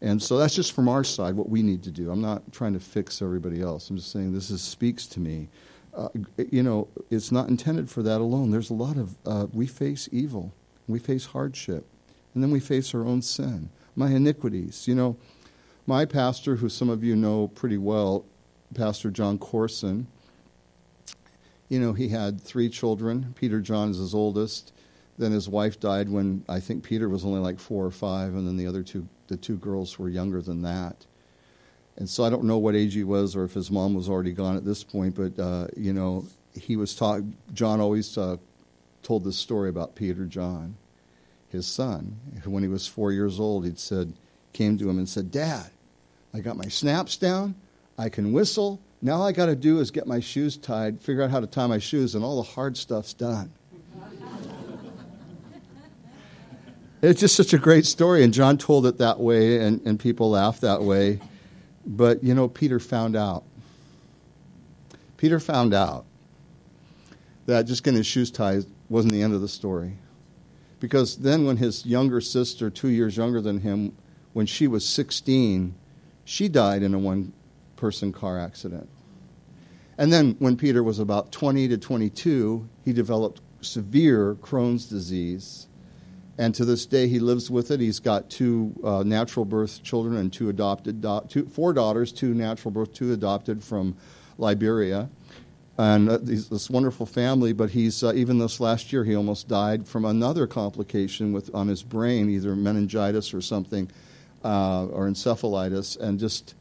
And 0.05 0.23
so 0.23 0.37
that's 0.37 0.55
just 0.55 0.73
from 0.73 0.87
our 0.87 1.03
side 1.03 1.35
what 1.35 1.49
we 1.49 1.63
need 1.63 1.83
to 1.85 1.91
do. 1.91 2.11
I'm 2.11 2.21
not 2.21 2.53
trying 2.53 2.75
to 2.75 2.79
fix 2.79 3.23
everybody 3.23 3.63
else. 3.63 3.89
I'm 3.89 3.97
just 3.97 4.13
saying 4.13 4.35
this 4.35 4.51
is, 4.51 4.61
speaks 4.61 5.07
to 5.07 5.19
me. 5.19 5.49
Uh, 5.95 6.11
you 6.51 6.63
know, 6.63 6.89
it's 7.11 7.33
not 7.33 7.49
intended 7.49 7.89
for 7.89 8.03
that 8.03 8.21
alone. 8.21 8.51
There's 8.51 8.69
a 8.69 8.75
lot 8.75 8.99
of, 8.99 9.17
uh, 9.25 9.47
we 9.51 9.67
face 9.67 10.11
evil, 10.13 10.53
we 10.87 10.99
face 10.99 11.25
hardship, 11.25 11.87
and 12.35 12.43
then 12.43 12.51
we 12.51 12.61
face 12.61 12.95
our 12.95 13.07
own 13.07 13.23
sin, 13.23 13.71
my 13.97 14.11
iniquities. 14.11 14.87
You 14.87 14.95
know, 14.95 15.17
my 15.87 16.05
pastor, 16.05 16.57
who 16.57 16.69
some 16.69 16.91
of 16.91 17.03
you 17.03 17.17
know 17.17 17.49
pretty 17.49 17.79
well, 17.79 18.27
Pastor 18.75 19.11
Jon 19.11 19.39
Courson, 19.39 20.07
you 21.71 21.81
know, 21.81 21.95
he 21.95 22.09
had 22.11 22.43
three 22.43 22.69
children. 22.69 23.35
Peter 23.39 23.63
John 23.63 23.91
is 23.91 23.97
his 23.97 24.15
oldest. 24.15 24.75
Then 25.17 25.33
his 25.33 25.49
wife 25.49 25.81
died 25.81 26.11
when 26.11 26.45
I 26.47 26.61
think 26.61 26.85
Peter 26.85 27.09
was 27.09 27.25
only 27.25 27.41
like 27.41 27.59
four 27.59 27.87
or 27.87 27.91
five, 27.91 28.35
and 28.35 28.47
then 28.47 28.59
the 28.59 28.67
other 28.67 28.83
two 28.83 29.09
the 29.35 29.41
two 29.41 29.57
girls 29.57 29.99
were 29.99 30.09
younger 30.09 30.41
than 30.41 30.63
that. 30.63 31.07
And 31.97 32.09
so 32.09 32.23
I 32.23 32.31
don't 32.31 32.45
know 32.45 32.59
what 32.59 32.77
age 32.77 32.95
he 32.95 33.03
was 33.03 33.35
or 33.35 33.43
if 33.43 33.55
his 33.55 33.69
mom 33.69 33.95
was 33.95 34.09
already 34.09 34.33
gone 34.33 34.57
at 34.57 34.65
this 34.65 34.85
point, 34.85 35.17
but, 35.17 35.43
uh, 35.43 35.67
you 35.77 35.93
know, 35.93 36.27
he 36.55 36.77
was 36.77 36.95
taught, 36.95 37.23
Jon 37.53 37.81
always 37.81 38.17
uh, 38.17 38.37
told 39.03 39.25
this 39.25 39.37
story 39.37 39.69
about 39.69 39.97
Peter 39.97 40.25
John, 40.25 40.77
his 41.49 41.67
son. 41.67 42.21
When 42.45 42.63
he 42.63 42.69
was 42.69 42.87
four 42.87 43.11
years 43.11 43.41
old, 43.41 43.65
he'd 43.65 43.81
said, 43.81 44.13
came 44.53 44.79
to 44.79 44.89
him 44.89 44.99
and 44.99 45.09
said, 45.09 45.33
Dad, 45.33 45.71
I 46.33 46.39
got 46.39 46.57
my 46.57 46.69
snaps 46.69 47.17
down, 47.17 47.57
I 47.99 48.11
can 48.11 48.33
whistle. 48.33 48.81
Now 49.03 49.17
all 49.17 49.27
I 49.27 49.33
got 49.33 49.47
to 49.47 49.57
do 49.57 49.81
is 49.81 49.91
get 49.91 50.07
my 50.07 50.21
shoes 50.21 50.57
tied, 50.57 51.01
figure 51.01 51.25
out 51.25 51.33
how 51.33 51.41
to 51.41 51.49
tie 51.49 51.67
my 51.67 51.79
shoes, 51.79 52.15
and 52.15 52.25
all 52.25 52.37
the 52.37 52.51
hard 52.51 52.77
stuff's 52.77 53.15
done. 53.15 53.53
It's 57.07 57.21
just 57.21 57.37
such 57.37 57.53
a 57.53 57.59
great 57.59 57.85
story, 57.85 58.25
and 58.25 58.33
Jon 58.33 58.57
told 58.57 58.87
it 58.87 58.97
that 58.97 59.21
way, 59.21 59.59
and, 59.59 59.79
and 59.85 60.01
people 60.01 60.31
laughed 60.31 60.63
that 60.63 60.81
way. 60.81 61.21
But, 61.85 62.25
you 62.25 62.35
know, 62.35 62.49
Peter 62.49 62.81
found 62.81 63.15
out. 63.15 63.45
Peter 65.19 65.39
found 65.39 65.75
out 65.75 66.07
that 67.45 67.67
just 67.67 67.85
getting 67.85 67.99
his 67.99 68.07
shoes 68.07 68.31
tied 68.31 68.65
wasn't 68.89 69.13
the 69.13 69.21
end 69.21 69.35
of 69.35 69.43
the 69.43 69.49
story. 69.49 69.99
Because 70.81 71.19
then, 71.19 71.45
when 71.45 71.59
his 71.59 71.85
younger 71.85 72.23
sister, 72.23 72.71
two 72.71 72.89
years 72.89 73.19
younger 73.19 73.43
than 73.43 73.61
him, 73.61 73.95
when 74.33 74.47
she 74.47 74.67
was 74.67 74.89
16, 74.89 75.75
she 76.25 76.49
died 76.49 76.83
in 76.83 76.95
a 76.95 76.99
one 76.99 77.35
person 77.77 78.13
car 78.13 78.41
accident. 78.41 78.89
And 79.99 80.11
then, 80.11 80.37
when 80.39 80.57
Peter 80.57 80.83
was 80.83 80.99
about 80.99 81.33
20 81.33 81.69
to 81.69 81.77
22, 81.77 82.67
he 82.83 82.95
developed 82.95 83.43
severe 83.61 84.37
Crohn's 84.37 84.87
disease 84.87 85.67
and 86.39 86.55
to 86.55 86.65
this 86.65 86.87
day 86.87 87.07
he 87.07 87.19
lives 87.19 87.51
with 87.51 87.71
it. 87.71 87.81
He's 87.81 88.01
got 88.01 88.29
two 88.31 88.75
uh, 88.83 89.03
natural 89.05 89.45
birth 89.45 89.83
children 89.83 90.17
and 90.17 90.33
two 90.33 90.49
adopted, 90.49 91.01
do- 91.01 91.23
two, 91.29 91.47
four 91.47 91.73
daughters, 91.73 92.13
two 92.13 92.35
natural 92.35 92.71
birth, 92.73 92.93
two 92.93 93.13
adopted 93.13 93.63
from 93.63 93.97
Liberia, 94.39 95.09
and 95.79 96.09
uh, 96.09 96.19
this 96.21 96.69
wonderful 96.69 97.07
family. 97.07 97.53
But 97.53 97.71
he's 97.71 98.03
uh, 98.03 98.13
even 98.15 98.39
this 98.39 98.61
last 98.61 98.93
year 98.93 99.05
he 99.05 99.15
almost 99.15 99.49
died 99.49 99.87
from 99.87 100.05
another 100.05 100.47
complication 100.47 101.33
with 101.33 101.55
on 101.55 101.69
his 101.69 101.83
brain, 101.83 102.29
either 102.31 102.57
meningitis 102.57 103.33
or 103.33 103.41
something, 103.41 103.91
uh, 104.45 104.87
or 104.87 105.07
encephalitis, 105.07 105.99
and 105.99 106.19
just 106.19 106.55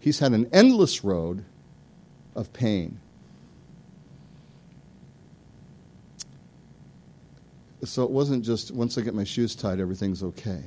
he's 0.00 0.20
had 0.20 0.32
an 0.32 0.48
endless 0.52 1.04
road 1.04 1.44
of 2.34 2.52
pain. 2.52 3.00
So 7.84 8.02
it 8.02 8.10
wasn't 8.10 8.44
just 8.44 8.72
once 8.72 8.98
I 8.98 9.02
get 9.02 9.14
my 9.14 9.24
shoes 9.24 9.54
tied, 9.54 9.80
everything's 9.80 10.22
okay. 10.22 10.62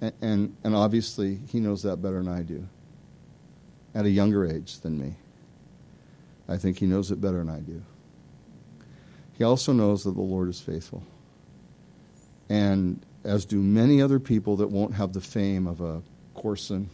And, 0.00 0.12
and, 0.20 0.56
and 0.64 0.74
obviously, 0.74 1.40
he 1.48 1.60
knows 1.60 1.82
that 1.82 1.98
better 1.98 2.22
than 2.22 2.28
I 2.28 2.42
do 2.42 2.66
at 3.94 4.04
a 4.04 4.10
younger 4.10 4.46
age 4.46 4.80
than 4.80 4.98
me. 4.98 5.14
I 6.48 6.56
think 6.56 6.78
he 6.78 6.86
knows 6.86 7.10
it 7.10 7.20
better 7.20 7.38
than 7.38 7.48
I 7.48 7.60
do. 7.60 7.82
He 9.36 9.44
also 9.44 9.72
knows 9.72 10.04
that 10.04 10.14
the 10.14 10.22
Lord 10.22 10.48
is 10.48 10.60
faithful. 10.60 11.02
And 12.48 13.04
as 13.24 13.44
do 13.44 13.58
many 13.58 14.02
other 14.02 14.20
people 14.20 14.56
that 14.56 14.68
won't 14.68 14.94
have 14.94 15.12
the 15.12 15.20
fame 15.20 15.66
of 15.66 15.80
a 15.80 16.02
Courson 16.34 16.90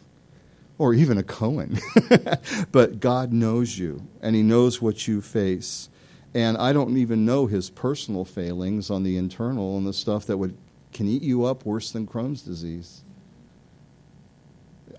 or 0.79 0.95
even 0.95 1.19
a 1.19 1.23
Cohen. 1.23 1.79
but 2.73 3.01
God 3.01 3.33
knows 3.33 3.79
you, 3.79 4.07
and 4.23 4.35
He 4.35 4.43
knows 4.43 4.81
what 4.81 5.07
you 5.07 5.21
face. 5.21 5.89
And 6.35 6.57
I 6.57 6.73
don't 6.73 6.97
even 6.97 7.25
know 7.25 7.47
his 7.47 7.71
personal 7.71 8.25
failings 8.25 8.91
on 8.91 9.03
the 9.03 9.17
internal 9.17 9.77
and 9.77 9.87
the 9.87 9.93
stuff 9.93 10.27
that 10.27 10.37
would 10.37 10.57
can 10.93 11.07
eat 11.07 11.23
you 11.23 11.45
up 11.45 11.65
worse 11.65 11.91
than 11.93 12.07
Crohn's 12.07 12.43
disease. 12.43 13.03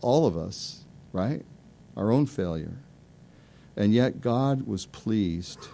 All 0.01 0.25
of 0.25 0.37
us, 0.37 0.83
right? 1.13 1.43
Our 1.95 2.11
own 2.11 2.25
failure. 2.25 2.77
And 3.75 3.93
yet 3.93 4.21
God 4.21 4.67
was 4.67 4.85
pleased 4.85 5.67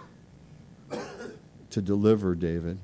to 1.70 1.82
deliver 1.82 2.34
David 2.34 2.78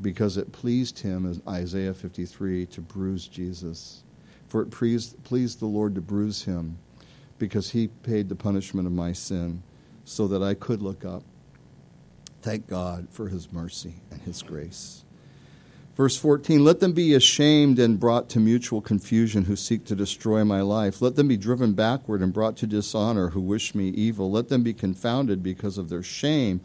because 0.00 0.36
it 0.36 0.52
pleased 0.52 1.00
him, 1.00 1.28
as 1.28 1.40
Isaiah 1.48 1.94
53, 1.94 2.66
to 2.66 2.80
bruise 2.80 3.26
Jesus. 3.26 4.02
For 4.46 4.62
it 4.62 4.70
pleased, 4.70 5.22
pleased 5.24 5.60
the 5.60 5.66
Lord 5.66 5.94
to 5.96 6.00
bruise 6.00 6.44
him 6.44 6.78
because 7.38 7.70
he 7.70 7.88
paid 7.88 8.28
the 8.28 8.34
punishment 8.36 8.86
of 8.86 8.92
my 8.92 9.12
sin 9.12 9.62
so 10.04 10.28
that 10.28 10.42
I 10.42 10.54
could 10.54 10.82
look 10.82 11.04
up 11.04 11.24
Thank 12.40 12.66
God 12.66 13.08
for 13.10 13.28
his 13.28 13.52
mercy 13.52 13.94
and 14.10 14.20
his 14.22 14.42
grace. 14.42 15.04
Verse 15.96 16.16
14 16.16 16.64
Let 16.64 16.78
them 16.78 16.92
be 16.92 17.12
ashamed 17.12 17.80
and 17.80 17.98
brought 17.98 18.28
to 18.30 18.38
mutual 18.38 18.80
confusion 18.80 19.46
who 19.46 19.56
seek 19.56 19.84
to 19.86 19.96
destroy 19.96 20.44
my 20.44 20.60
life. 20.60 21.02
Let 21.02 21.16
them 21.16 21.26
be 21.26 21.36
driven 21.36 21.72
backward 21.72 22.22
and 22.22 22.32
brought 22.32 22.56
to 22.58 22.68
dishonor 22.68 23.30
who 23.30 23.40
wish 23.40 23.74
me 23.74 23.88
evil. 23.88 24.30
Let 24.30 24.48
them 24.48 24.62
be 24.62 24.72
confounded 24.72 25.42
because 25.42 25.76
of 25.76 25.88
their 25.88 26.04
shame 26.04 26.60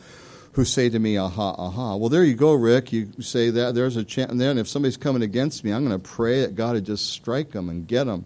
who 0.54 0.64
say 0.64 0.88
to 0.90 1.00
me, 1.00 1.18
Aha, 1.18 1.56
aha. 1.58 1.96
Well, 1.96 2.10
there 2.10 2.24
you 2.24 2.36
go, 2.36 2.54
Rick. 2.54 2.94
You 2.94 3.12
say 3.22 3.50
that. 3.50 3.74
There's 3.74 3.96
a 3.96 4.04
chance. 4.04 4.32
And 4.32 4.40
then 4.40 4.60
if 4.60 4.68
somebody's 4.68 4.98
coming 4.98 5.24
against 5.24 5.64
me, 5.64 5.72
I'm 5.72 5.84
going 5.84 6.00
to 6.00 6.10
pray 6.10 6.42
that 6.42 6.54
God 6.54 6.76
would 6.76 6.86
just 6.86 7.10
strike 7.10 7.52
them 7.52 7.70
and 7.70 7.88
get 7.88 8.04
them. 8.04 8.26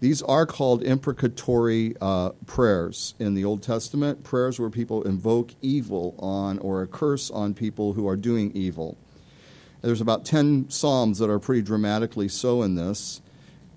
These 0.00 0.22
are 0.22 0.44
called 0.44 0.82
imprecatory 0.82 1.94
uh, 2.00 2.30
prayers 2.46 3.14
in 3.18 3.34
the 3.34 3.44
Old 3.44 3.62
Testament, 3.62 4.24
prayers 4.24 4.58
where 4.58 4.70
people 4.70 5.02
invoke 5.04 5.52
evil 5.62 6.14
on 6.18 6.58
or 6.58 6.82
a 6.82 6.86
curse 6.86 7.30
on 7.30 7.54
people 7.54 7.92
who 7.92 8.08
are 8.08 8.16
doing 8.16 8.52
evil. 8.54 8.98
There's 9.82 10.00
about 10.00 10.24
10 10.24 10.70
Psalms 10.70 11.18
that 11.18 11.30
are 11.30 11.38
pretty 11.38 11.62
dramatically 11.62 12.28
so 12.28 12.62
in 12.62 12.74
this. 12.74 13.20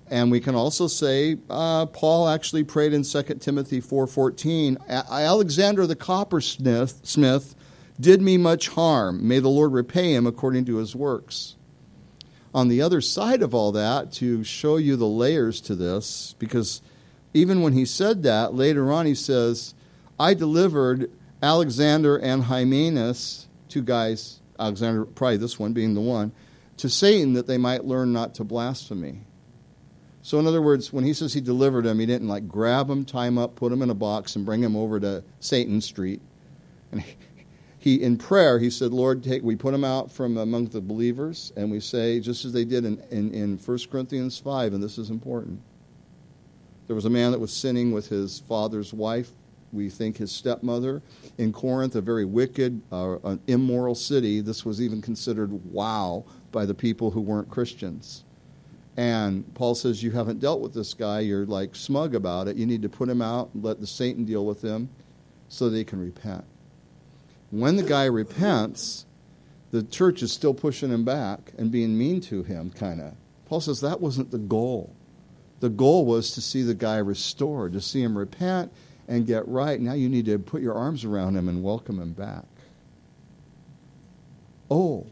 And 0.09 0.31
we 0.31 0.39
can 0.39 0.55
also 0.55 0.87
say 0.87 1.37
uh, 1.49 1.85
Paul 1.87 2.29
actually 2.29 2.63
prayed 2.63 2.93
in 2.93 3.03
2 3.03 3.23
Timothy 3.39 3.81
4.14, 3.81 4.77
Alexander 4.87 5.85
the 5.85 5.97
coppersmith 5.97 7.05
Smith 7.05 7.55
did 7.99 8.21
me 8.21 8.37
much 8.37 8.69
harm. 8.69 9.27
May 9.27 9.39
the 9.39 9.49
Lord 9.49 9.73
repay 9.73 10.13
him 10.13 10.25
according 10.25 10.63
to 10.65 10.77
his 10.77 10.95
works 10.95 11.56
on 12.53 12.67
the 12.67 12.81
other 12.81 13.01
side 13.01 13.41
of 13.41 13.53
all 13.53 13.71
that 13.73 14.11
to 14.13 14.43
show 14.43 14.77
you 14.77 14.95
the 14.95 15.07
layers 15.07 15.61
to 15.61 15.75
this, 15.75 16.35
because 16.39 16.81
even 17.33 17.61
when 17.61 17.73
he 17.73 17.85
said 17.85 18.23
that, 18.23 18.53
later 18.53 18.91
on 18.91 19.05
he 19.05 19.15
says, 19.15 19.73
I 20.19 20.33
delivered 20.33 21.11
Alexander 21.43 22.17
and 22.17 22.43
Hymenaeus, 22.43 23.47
two 23.69 23.83
guys, 23.83 24.39
Alexander, 24.59 25.05
probably 25.05 25.37
this 25.37 25.59
one 25.59 25.73
being 25.73 25.93
the 25.93 26.01
one, 26.01 26.31
to 26.77 26.89
Satan 26.89 27.33
that 27.33 27.47
they 27.47 27.57
might 27.57 27.85
learn 27.85 28.13
not 28.13 28.35
to 28.35 28.43
blaspheme. 28.43 29.25
So, 30.21 30.39
in 30.39 30.47
other 30.47 30.61
words, 30.61 30.91
when 30.91 31.05
he 31.05 31.13
says 31.13 31.33
he 31.33 31.41
delivered 31.41 31.85
them, 31.85 31.99
he 31.99 32.05
didn't 32.05 32.27
like 32.27 32.47
grab 32.47 32.87
them, 32.87 33.05
tie 33.05 33.25
them 33.25 33.37
up, 33.37 33.55
put 33.55 33.69
them 33.69 33.81
in 33.81 33.89
a 33.89 33.95
box, 33.95 34.35
and 34.35 34.45
bring 34.45 34.61
them 34.61 34.75
over 34.75 34.99
to 34.99 35.23
Satan 35.39 35.79
Street. 35.79 36.21
And 36.91 37.03
he 37.87 38.01
in 38.01 38.17
prayer 38.17 38.59
he 38.59 38.69
said 38.69 38.91
lord 38.91 39.23
take 39.23 39.43
we 39.43 39.55
put 39.55 39.71
them 39.71 39.83
out 39.85 40.11
from 40.11 40.37
among 40.37 40.65
the 40.67 40.81
believers 40.81 41.53
and 41.55 41.71
we 41.71 41.79
say 41.79 42.19
just 42.19 42.45
as 42.45 42.53
they 42.53 42.65
did 42.65 42.85
in, 42.85 43.01
in, 43.11 43.33
in 43.33 43.57
1 43.57 43.79
corinthians 43.91 44.39
5 44.39 44.73
and 44.73 44.83
this 44.83 44.97
is 44.97 45.09
important 45.09 45.61
there 46.87 46.95
was 46.95 47.05
a 47.05 47.09
man 47.09 47.31
that 47.31 47.39
was 47.39 47.53
sinning 47.53 47.91
with 47.91 48.09
his 48.09 48.41
father's 48.41 48.93
wife 48.93 49.31
we 49.73 49.89
think 49.89 50.17
his 50.17 50.31
stepmother 50.31 51.01
in 51.37 51.53
corinth 51.53 51.95
a 51.95 52.01
very 52.01 52.25
wicked 52.25 52.81
uh, 52.91 53.17
an 53.23 53.39
immoral 53.47 53.95
city 53.95 54.41
this 54.41 54.65
was 54.65 54.81
even 54.81 55.01
considered 55.01 55.51
wow 55.71 56.25
by 56.51 56.65
the 56.65 56.75
people 56.75 57.11
who 57.11 57.21
weren't 57.21 57.49
christians 57.49 58.23
And 58.97 59.53
Paul 59.55 59.75
says, 59.75 60.03
You 60.03 60.11
haven't 60.11 60.39
dealt 60.39 60.61
with 60.61 60.73
this 60.73 60.93
guy. 60.93 61.21
You're 61.21 61.45
like 61.45 61.75
smug 61.75 62.15
about 62.15 62.47
it. 62.47 62.57
You 62.57 62.65
need 62.65 62.81
to 62.83 62.89
put 62.89 63.09
him 63.09 63.21
out 63.21 63.51
and 63.53 63.63
let 63.63 63.79
the 63.79 63.87
Satan 63.87 64.25
deal 64.25 64.45
with 64.45 64.61
him 64.63 64.89
so 65.49 65.69
they 65.69 65.83
can 65.83 65.99
repent. 65.99 66.45
When 67.49 67.77
the 67.77 67.83
guy 67.83 68.05
repents, 68.05 69.05
the 69.71 69.83
church 69.83 70.21
is 70.21 70.31
still 70.31 70.53
pushing 70.53 70.91
him 70.91 71.05
back 71.05 71.53
and 71.57 71.71
being 71.71 71.97
mean 71.97 72.21
to 72.21 72.43
him, 72.43 72.71
kind 72.71 73.01
of. 73.01 73.13
Paul 73.45 73.61
says 73.61 73.81
that 73.81 74.01
wasn't 74.01 74.31
the 74.31 74.37
goal. 74.37 74.93
The 75.59 75.69
goal 75.69 76.05
was 76.05 76.31
to 76.31 76.41
see 76.41 76.61
the 76.61 76.73
guy 76.73 76.97
restored, 76.97 77.73
to 77.73 77.81
see 77.81 78.01
him 78.01 78.17
repent 78.17 78.71
and 79.07 79.25
get 79.25 79.47
right. 79.47 79.79
Now 79.79 79.93
you 79.93 80.09
need 80.09 80.25
to 80.25 80.37
put 80.37 80.61
your 80.61 80.75
arms 80.75 81.03
around 81.03 81.35
him 81.35 81.47
and 81.47 81.63
welcome 81.63 81.99
him 81.99 82.13
back. 82.13 82.45
Oh, 84.69 85.07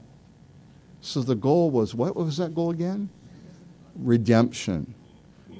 so 1.01 1.21
the 1.21 1.35
goal 1.35 1.69
was 1.69 1.95
what 1.95 2.15
was 2.15 2.37
that 2.37 2.53
goal 2.53 2.71
again? 2.71 3.09
Redemption. 3.95 4.93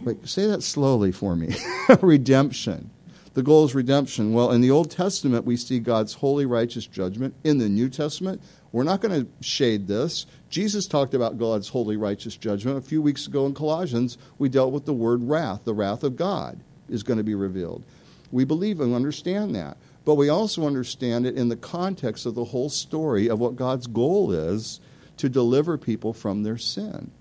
Wait, 0.03 0.27
say 0.27 0.47
that 0.47 0.63
slowly 0.63 1.11
for 1.11 1.35
me. 1.35 1.55
redemption. 2.01 2.89
The 3.35 3.43
goal 3.43 3.65
is 3.65 3.75
redemption. 3.75 4.33
Well, 4.33 4.51
in 4.51 4.61
the 4.61 4.71
Old 4.71 4.89
Testament, 4.89 5.43
we 5.43 5.57
see 5.57 5.79
God's 5.79 6.13
holy, 6.13 6.45
righteous 6.45 6.87
judgment. 6.87 7.35
In 7.43 7.57
the 7.57 7.67
New 7.67 7.89
Testament, 7.89 8.41
we're 8.71 8.83
not 8.83 9.01
going 9.01 9.25
to 9.25 9.45
shade 9.45 9.87
this. 9.87 10.25
Jesus 10.49 10.87
talked 10.87 11.13
about 11.13 11.37
God's 11.37 11.67
holy, 11.67 11.97
righteous 11.97 12.37
judgment. 12.37 12.77
A 12.77 12.81
few 12.81 13.01
weeks 13.01 13.27
ago 13.27 13.45
in 13.45 13.53
Colossians, 13.53 14.17
we 14.37 14.47
dealt 14.47 14.71
with 14.71 14.85
the 14.85 14.93
word 14.93 15.21
wrath. 15.21 15.65
The 15.65 15.73
wrath 15.73 16.05
of 16.05 16.15
God 16.15 16.61
is 16.87 17.03
going 17.03 17.17
to 17.17 17.25
be 17.25 17.35
revealed. 17.35 17.83
We 18.31 18.45
believe 18.45 18.79
and 18.79 18.95
understand 18.95 19.53
that. 19.55 19.75
But 20.05 20.15
we 20.15 20.29
also 20.29 20.65
understand 20.65 21.25
it 21.25 21.35
in 21.35 21.49
the 21.49 21.57
context 21.57 22.25
of 22.25 22.35
the 22.35 22.45
whole 22.45 22.69
story 22.69 23.29
of 23.29 23.39
what 23.39 23.57
God's 23.57 23.87
goal 23.87 24.31
is 24.31 24.79
to 25.17 25.27
deliver 25.27 25.77
people 25.77 26.13
from 26.13 26.43
their 26.43 26.57
sin. 26.57 27.11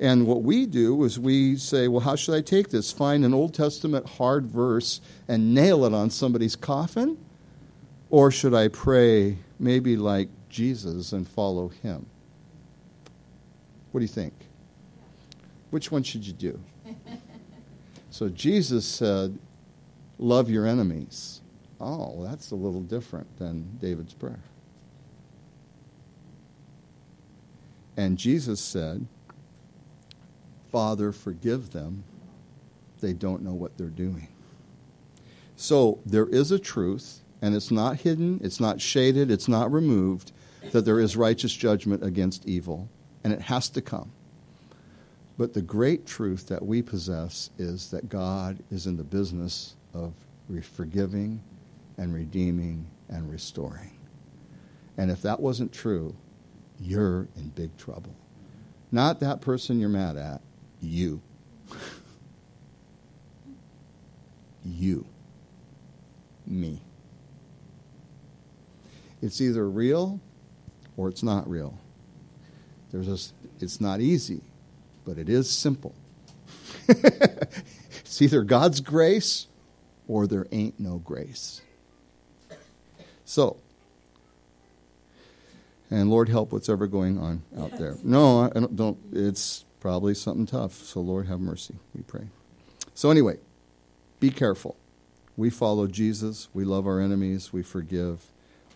And 0.00 0.26
what 0.26 0.42
we 0.42 0.64
do 0.64 1.04
is 1.04 1.20
we 1.20 1.56
say, 1.56 1.86
well, 1.86 2.00
how 2.00 2.16
should 2.16 2.34
I 2.34 2.40
take 2.40 2.70
this? 2.70 2.90
Find 2.90 3.22
an 3.22 3.34
Old 3.34 3.52
Testament 3.52 4.08
hard 4.08 4.46
verse 4.46 5.02
and 5.28 5.54
nail 5.54 5.84
it 5.84 5.92
on 5.92 6.08
somebody's 6.08 6.56
coffin? 6.56 7.18
Or 8.08 8.30
should 8.30 8.54
I 8.54 8.68
pray 8.68 9.36
maybe 9.58 9.98
like 9.98 10.30
Jesus 10.48 11.12
and 11.12 11.28
follow 11.28 11.68
him? 11.68 12.06
What 13.92 14.00
do 14.00 14.04
you 14.04 14.08
think? 14.08 14.32
Which 15.68 15.92
one 15.92 16.02
should 16.02 16.26
you 16.26 16.32
do? 16.32 16.58
so 18.10 18.30
Jesus 18.30 18.86
said, 18.86 19.38
Love 20.18 20.50
your 20.50 20.66
enemies. 20.66 21.40
Oh, 21.80 22.24
that's 22.24 22.50
a 22.50 22.54
little 22.54 22.82
different 22.82 23.38
than 23.38 23.78
David's 23.80 24.12
prayer. 24.12 24.42
And 27.96 28.18
Jesus 28.18 28.60
said, 28.60 29.06
Father, 30.70 31.12
forgive 31.12 31.70
them. 31.70 32.04
They 33.00 33.12
don't 33.12 33.42
know 33.42 33.54
what 33.54 33.76
they're 33.76 33.88
doing. 33.88 34.28
So 35.56 36.00
there 36.06 36.26
is 36.26 36.50
a 36.50 36.58
truth, 36.58 37.20
and 37.42 37.54
it's 37.54 37.70
not 37.70 38.00
hidden, 38.00 38.40
it's 38.42 38.60
not 38.60 38.80
shaded, 38.80 39.30
it's 39.30 39.48
not 39.48 39.72
removed, 39.72 40.32
that 40.72 40.84
there 40.84 41.00
is 41.00 41.16
righteous 41.16 41.52
judgment 41.52 42.04
against 42.04 42.46
evil, 42.46 42.88
and 43.24 43.32
it 43.32 43.42
has 43.42 43.68
to 43.70 43.80
come. 43.80 44.12
But 45.38 45.54
the 45.54 45.62
great 45.62 46.06
truth 46.06 46.48
that 46.48 46.64
we 46.64 46.82
possess 46.82 47.50
is 47.58 47.90
that 47.90 48.08
God 48.08 48.62
is 48.70 48.86
in 48.86 48.96
the 48.96 49.04
business 49.04 49.74
of 49.94 50.12
forgiving 50.74 51.42
and 51.96 52.14
redeeming 52.14 52.86
and 53.08 53.30
restoring. 53.30 53.98
And 54.98 55.10
if 55.10 55.22
that 55.22 55.40
wasn't 55.40 55.72
true, 55.72 56.14
you're 56.78 57.28
in 57.36 57.48
big 57.54 57.76
trouble. 57.78 58.14
Not 58.92 59.20
that 59.20 59.40
person 59.40 59.80
you're 59.80 59.88
mad 59.88 60.16
at, 60.16 60.40
you. 60.80 61.20
you. 64.64 65.06
Me. 66.46 66.80
It's 69.22 69.40
either 69.40 69.68
real 69.68 70.20
or 70.96 71.08
it's 71.08 71.22
not 71.22 71.48
real. 71.48 71.78
There's 72.90 73.08
a, 73.08 73.62
it's 73.62 73.80
not 73.80 74.00
easy, 74.00 74.40
but 75.04 75.18
it 75.18 75.28
is 75.28 75.48
simple. 75.50 75.94
it's 76.88 78.20
either 78.20 78.42
God's 78.42 78.80
grace 78.80 79.46
or 80.08 80.26
there 80.26 80.46
ain't 80.50 80.80
no 80.80 80.98
grace. 80.98 81.62
So, 83.24 83.58
and 85.88 86.10
Lord 86.10 86.28
help 86.28 86.52
what's 86.52 86.68
ever 86.68 86.88
going 86.88 87.18
on 87.18 87.42
out 87.56 87.78
there. 87.78 87.96
No, 88.02 88.40
I 88.40 88.48
don't, 88.48 88.74
don't, 88.74 88.98
it's 89.12 89.64
probably 89.80 90.14
something 90.14 90.46
tough. 90.46 90.74
So 90.74 91.00
Lord 91.00 91.26
have 91.26 91.40
mercy, 91.40 91.74
we 91.94 92.02
pray. 92.02 92.28
So 92.94 93.10
anyway, 93.10 93.38
be 94.20 94.30
careful. 94.30 94.76
We 95.36 95.48
follow 95.50 95.86
Jesus, 95.86 96.48
we 96.52 96.64
love 96.64 96.86
our 96.86 97.00
enemies, 97.00 97.52
we 97.52 97.62
forgive. 97.62 98.26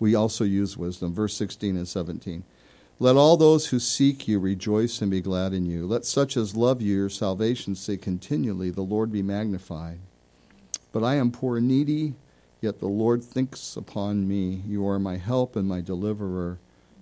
We 0.00 0.14
also 0.14 0.44
use 0.44 0.76
wisdom. 0.76 1.14
Verse 1.14 1.36
16 1.36 1.76
and 1.76 1.86
17. 1.86 2.44
Let 2.98 3.16
all 3.16 3.36
those 3.36 3.66
who 3.66 3.78
seek 3.78 4.28
you 4.28 4.38
rejoice 4.38 5.02
and 5.02 5.10
be 5.10 5.20
glad 5.20 5.52
in 5.52 5.66
you. 5.66 5.86
Let 5.86 6.04
such 6.04 6.36
as 6.36 6.56
love 6.56 6.80
you, 6.80 6.96
your 6.96 7.10
salvation, 7.10 7.74
say 7.74 7.96
continually, 7.96 8.70
The 8.70 8.82
Lord 8.82 9.12
be 9.12 9.22
magnified. 9.22 9.98
But 10.92 11.02
I 11.02 11.16
am 11.16 11.32
poor 11.32 11.58
and 11.58 11.66
needy, 11.66 12.14
yet 12.60 12.78
the 12.78 12.86
Lord 12.86 13.22
thinks 13.22 13.76
upon 13.76 14.28
me. 14.28 14.62
You 14.66 14.86
are 14.86 15.00
my 15.00 15.16
help 15.16 15.56
and 15.56 15.68
my 15.68 15.80
deliverer. 15.80 16.58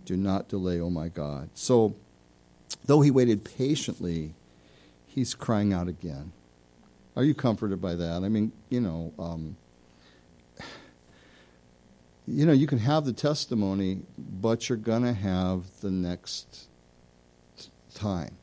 Do 0.06 0.16
not 0.16 0.48
delay, 0.48 0.80
O 0.80 0.88
my 0.88 1.08
God. 1.08 1.50
So, 1.54 1.94
though 2.84 3.00
he 3.00 3.10
waited 3.10 3.44
patiently, 3.44 4.34
he's 5.06 5.34
crying 5.34 5.72
out 5.72 5.88
again. 5.88 6.32
Are 7.16 7.24
you 7.24 7.34
comforted 7.34 7.80
by 7.80 7.94
that? 7.94 8.22
I 8.24 8.28
mean, 8.28 8.52
you 8.70 8.80
know, 8.80 9.12
um, 9.18 9.56
you 12.26 12.46
know, 12.46 12.52
you 12.52 12.66
can 12.66 12.78
have 12.78 13.04
the 13.04 13.12
testimony, 13.12 14.02
but 14.16 14.68
you're 14.68 14.78
going 14.78 15.02
to 15.02 15.12
have 15.12 15.64
the 15.80 15.90
next 15.90 16.68
time. 17.94 18.36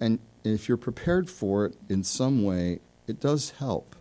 And 0.00 0.18
if 0.44 0.68
you're 0.68 0.76
prepared 0.76 1.28
for 1.28 1.66
it 1.66 1.76
in 1.88 2.04
some 2.04 2.42
way, 2.42 2.80
it 3.06 3.20
does 3.20 3.50
help. 3.58 3.94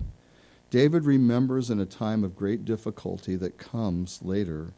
David 0.70 1.04
remembers 1.04 1.70
in 1.70 1.80
a 1.80 1.86
time 1.86 2.24
of 2.24 2.36
great 2.36 2.64
difficulty 2.64 3.36
that 3.36 3.58
comes 3.58 4.22
later, 4.22 4.74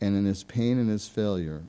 and 0.00 0.16
in 0.16 0.26
his 0.26 0.44
pain 0.44 0.78
and 0.78 0.90
his 0.90 1.08
failure, 1.08 1.62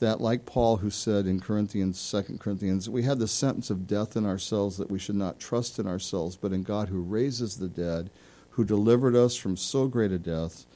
that 0.00 0.20
like 0.20 0.46
Paul 0.46 0.78
who 0.78 0.90
said 0.90 1.26
in 1.26 1.40
Corinthians, 1.40 2.10
2 2.10 2.38
Corinthians, 2.38 2.88
we 2.88 3.02
had 3.02 3.18
the 3.18 3.28
sentence 3.28 3.70
of 3.70 3.86
death 3.86 4.16
in 4.16 4.24
ourselves 4.24 4.76
that 4.76 4.90
we 4.90 4.98
should 4.98 5.16
not 5.16 5.40
trust 5.40 5.78
in 5.78 5.86
ourselves, 5.86 6.36
but 6.36 6.52
in 6.52 6.62
God 6.62 6.88
who 6.88 7.00
raises 7.00 7.56
the 7.56 7.68
dead, 7.68 8.10
who 8.50 8.64
delivered 8.64 9.16
us 9.16 9.36
from 9.36 9.56
so 9.56 9.88
great 9.88 10.12
a 10.12 10.18
death, 10.18 10.66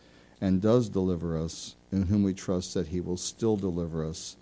and 0.41 0.61
does 0.61 0.89
deliver 0.89 1.39
us, 1.39 1.77
in 1.93 2.07
whom 2.07 2.23
we 2.23 2.35
trust 2.35 2.75
that 2.75 2.89
he 2.89 3.01
will 3.01 3.17
still 3.17 3.57
deliver 3.57 4.05
us. 4.05 4.37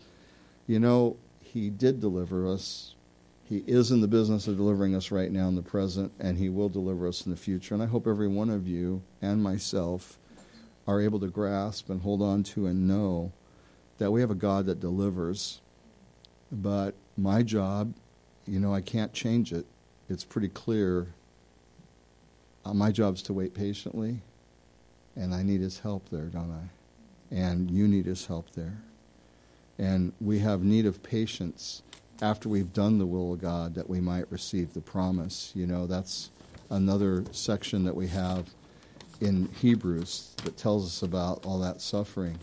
You 0.67 0.79
know, 0.79 1.17
he 1.43 1.69
did 1.69 2.01
deliver 2.01 2.47
us 2.47 2.95
he 3.51 3.65
is 3.67 3.91
in 3.91 4.01
the 4.01 4.07
business 4.07 4.47
of 4.47 4.57
delivering 4.57 4.95
us 4.95 5.11
right 5.11 5.33
now 5.33 5.49
in 5.49 5.57
the 5.57 5.63
present, 5.63 6.13
and 6.21 6.39
He 6.39 6.49
will 6.49 6.69
deliver 6.69 7.09
us 7.09 7.27
in 7.27 7.33
the 7.33 7.37
future. 7.37 7.75
And 7.75 7.83
I 7.83 7.87
hope 7.87 8.07
every 8.07 8.29
one 8.29 8.49
of 8.49 8.69
you 8.69 9.03
and 9.21 9.43
myself 9.43 10.21
are 10.87 11.01
able 11.01 11.19
to 11.19 11.27
grasp 11.27 11.91
and 11.91 12.03
hold 12.03 12.23
on 12.23 12.45
to 12.45 12.67
and 12.69 12.87
know 12.87 13.33
that 14.01 14.11
we 14.11 14.23
have 14.23 14.31
a 14.31 14.35
God 14.35 14.65
that 14.65 14.81
delivers. 14.81 15.61
But 16.51 16.95
my 17.19 17.43
job, 17.43 17.93
you 18.47 18.59
know, 18.59 18.75
I 18.75 18.81
can't 18.81 19.13
change 19.13 19.53
it. 19.53 19.67
It's 20.09 20.25
pretty 20.25 20.49
clear. 20.49 21.09
Uh, 22.65 22.73
my 22.73 22.93
job 22.93 23.15
is 23.15 23.23
to 23.23 23.35
wait 23.35 23.53
patiently, 23.53 24.23
and 25.15 25.35
I 25.35 25.43
need 25.43 25.61
His 25.61 25.81
help 25.81 26.09
there, 26.09 26.25
don't 26.25 26.51
I? 26.51 27.35
And 27.35 27.71
you 27.71 27.87
need 27.87 28.07
His 28.07 28.25
help 28.25 28.51
there. 28.53 28.79
And 29.79 30.15
we 30.19 30.39
have 30.39 30.65
need 30.65 30.87
of 30.87 31.03
patience 31.03 31.83
after 32.23 32.49
we've 32.49 32.73
done 32.73 32.99
the 32.99 33.07
will 33.07 33.35
of 33.35 33.41
God 33.43 33.75
that 33.75 33.89
we 33.89 34.01
might 34.01 34.33
receive 34.33 34.73
the 34.73 34.81
promise. 34.81 35.53
You 35.55 35.67
know, 35.67 35.87
that's 35.87 36.31
another 36.71 37.25
section 37.33 37.85
that 37.85 37.95
we 37.95 38.09
have 38.09 38.49
in 39.21 39.51
Hebrews 39.61 40.35
that 40.45 40.57
tells 40.57 40.87
us 40.87 41.03
about 41.03 41.45
all 41.45 41.59
that 41.59 41.83
suffering. 41.83 42.39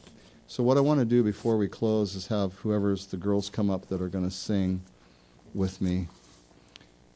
So, 0.49 0.63
what 0.63 0.77
I 0.77 0.79
want 0.79 1.01
to 1.01 1.05
do 1.05 1.23
before 1.23 1.57
we 1.57 1.67
close 1.67 2.15
is 2.15 2.27
have 2.27 2.53
whoever's 2.59 3.07
the 3.07 3.17
girls 3.17 3.49
come 3.49 3.69
up 3.69 3.89
that 3.89 4.01
are 4.01 4.07
going 4.07 4.23
to 4.23 4.33
sing 4.33 4.81
with 5.53 5.81
me. 5.81 6.07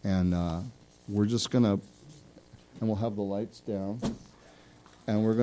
And 0.04 0.34
uh, 0.34 0.60
we're 1.08 1.28
just 1.28 1.50
going 1.50 1.64
to, 1.64 1.80
and 2.82 2.90
we'll 2.90 2.98
have 2.98 3.16
the 3.16 3.22
lights 3.22 3.62
down. 3.62 4.02
And 5.08 5.24
we're 5.24 5.36
going 5.36 5.40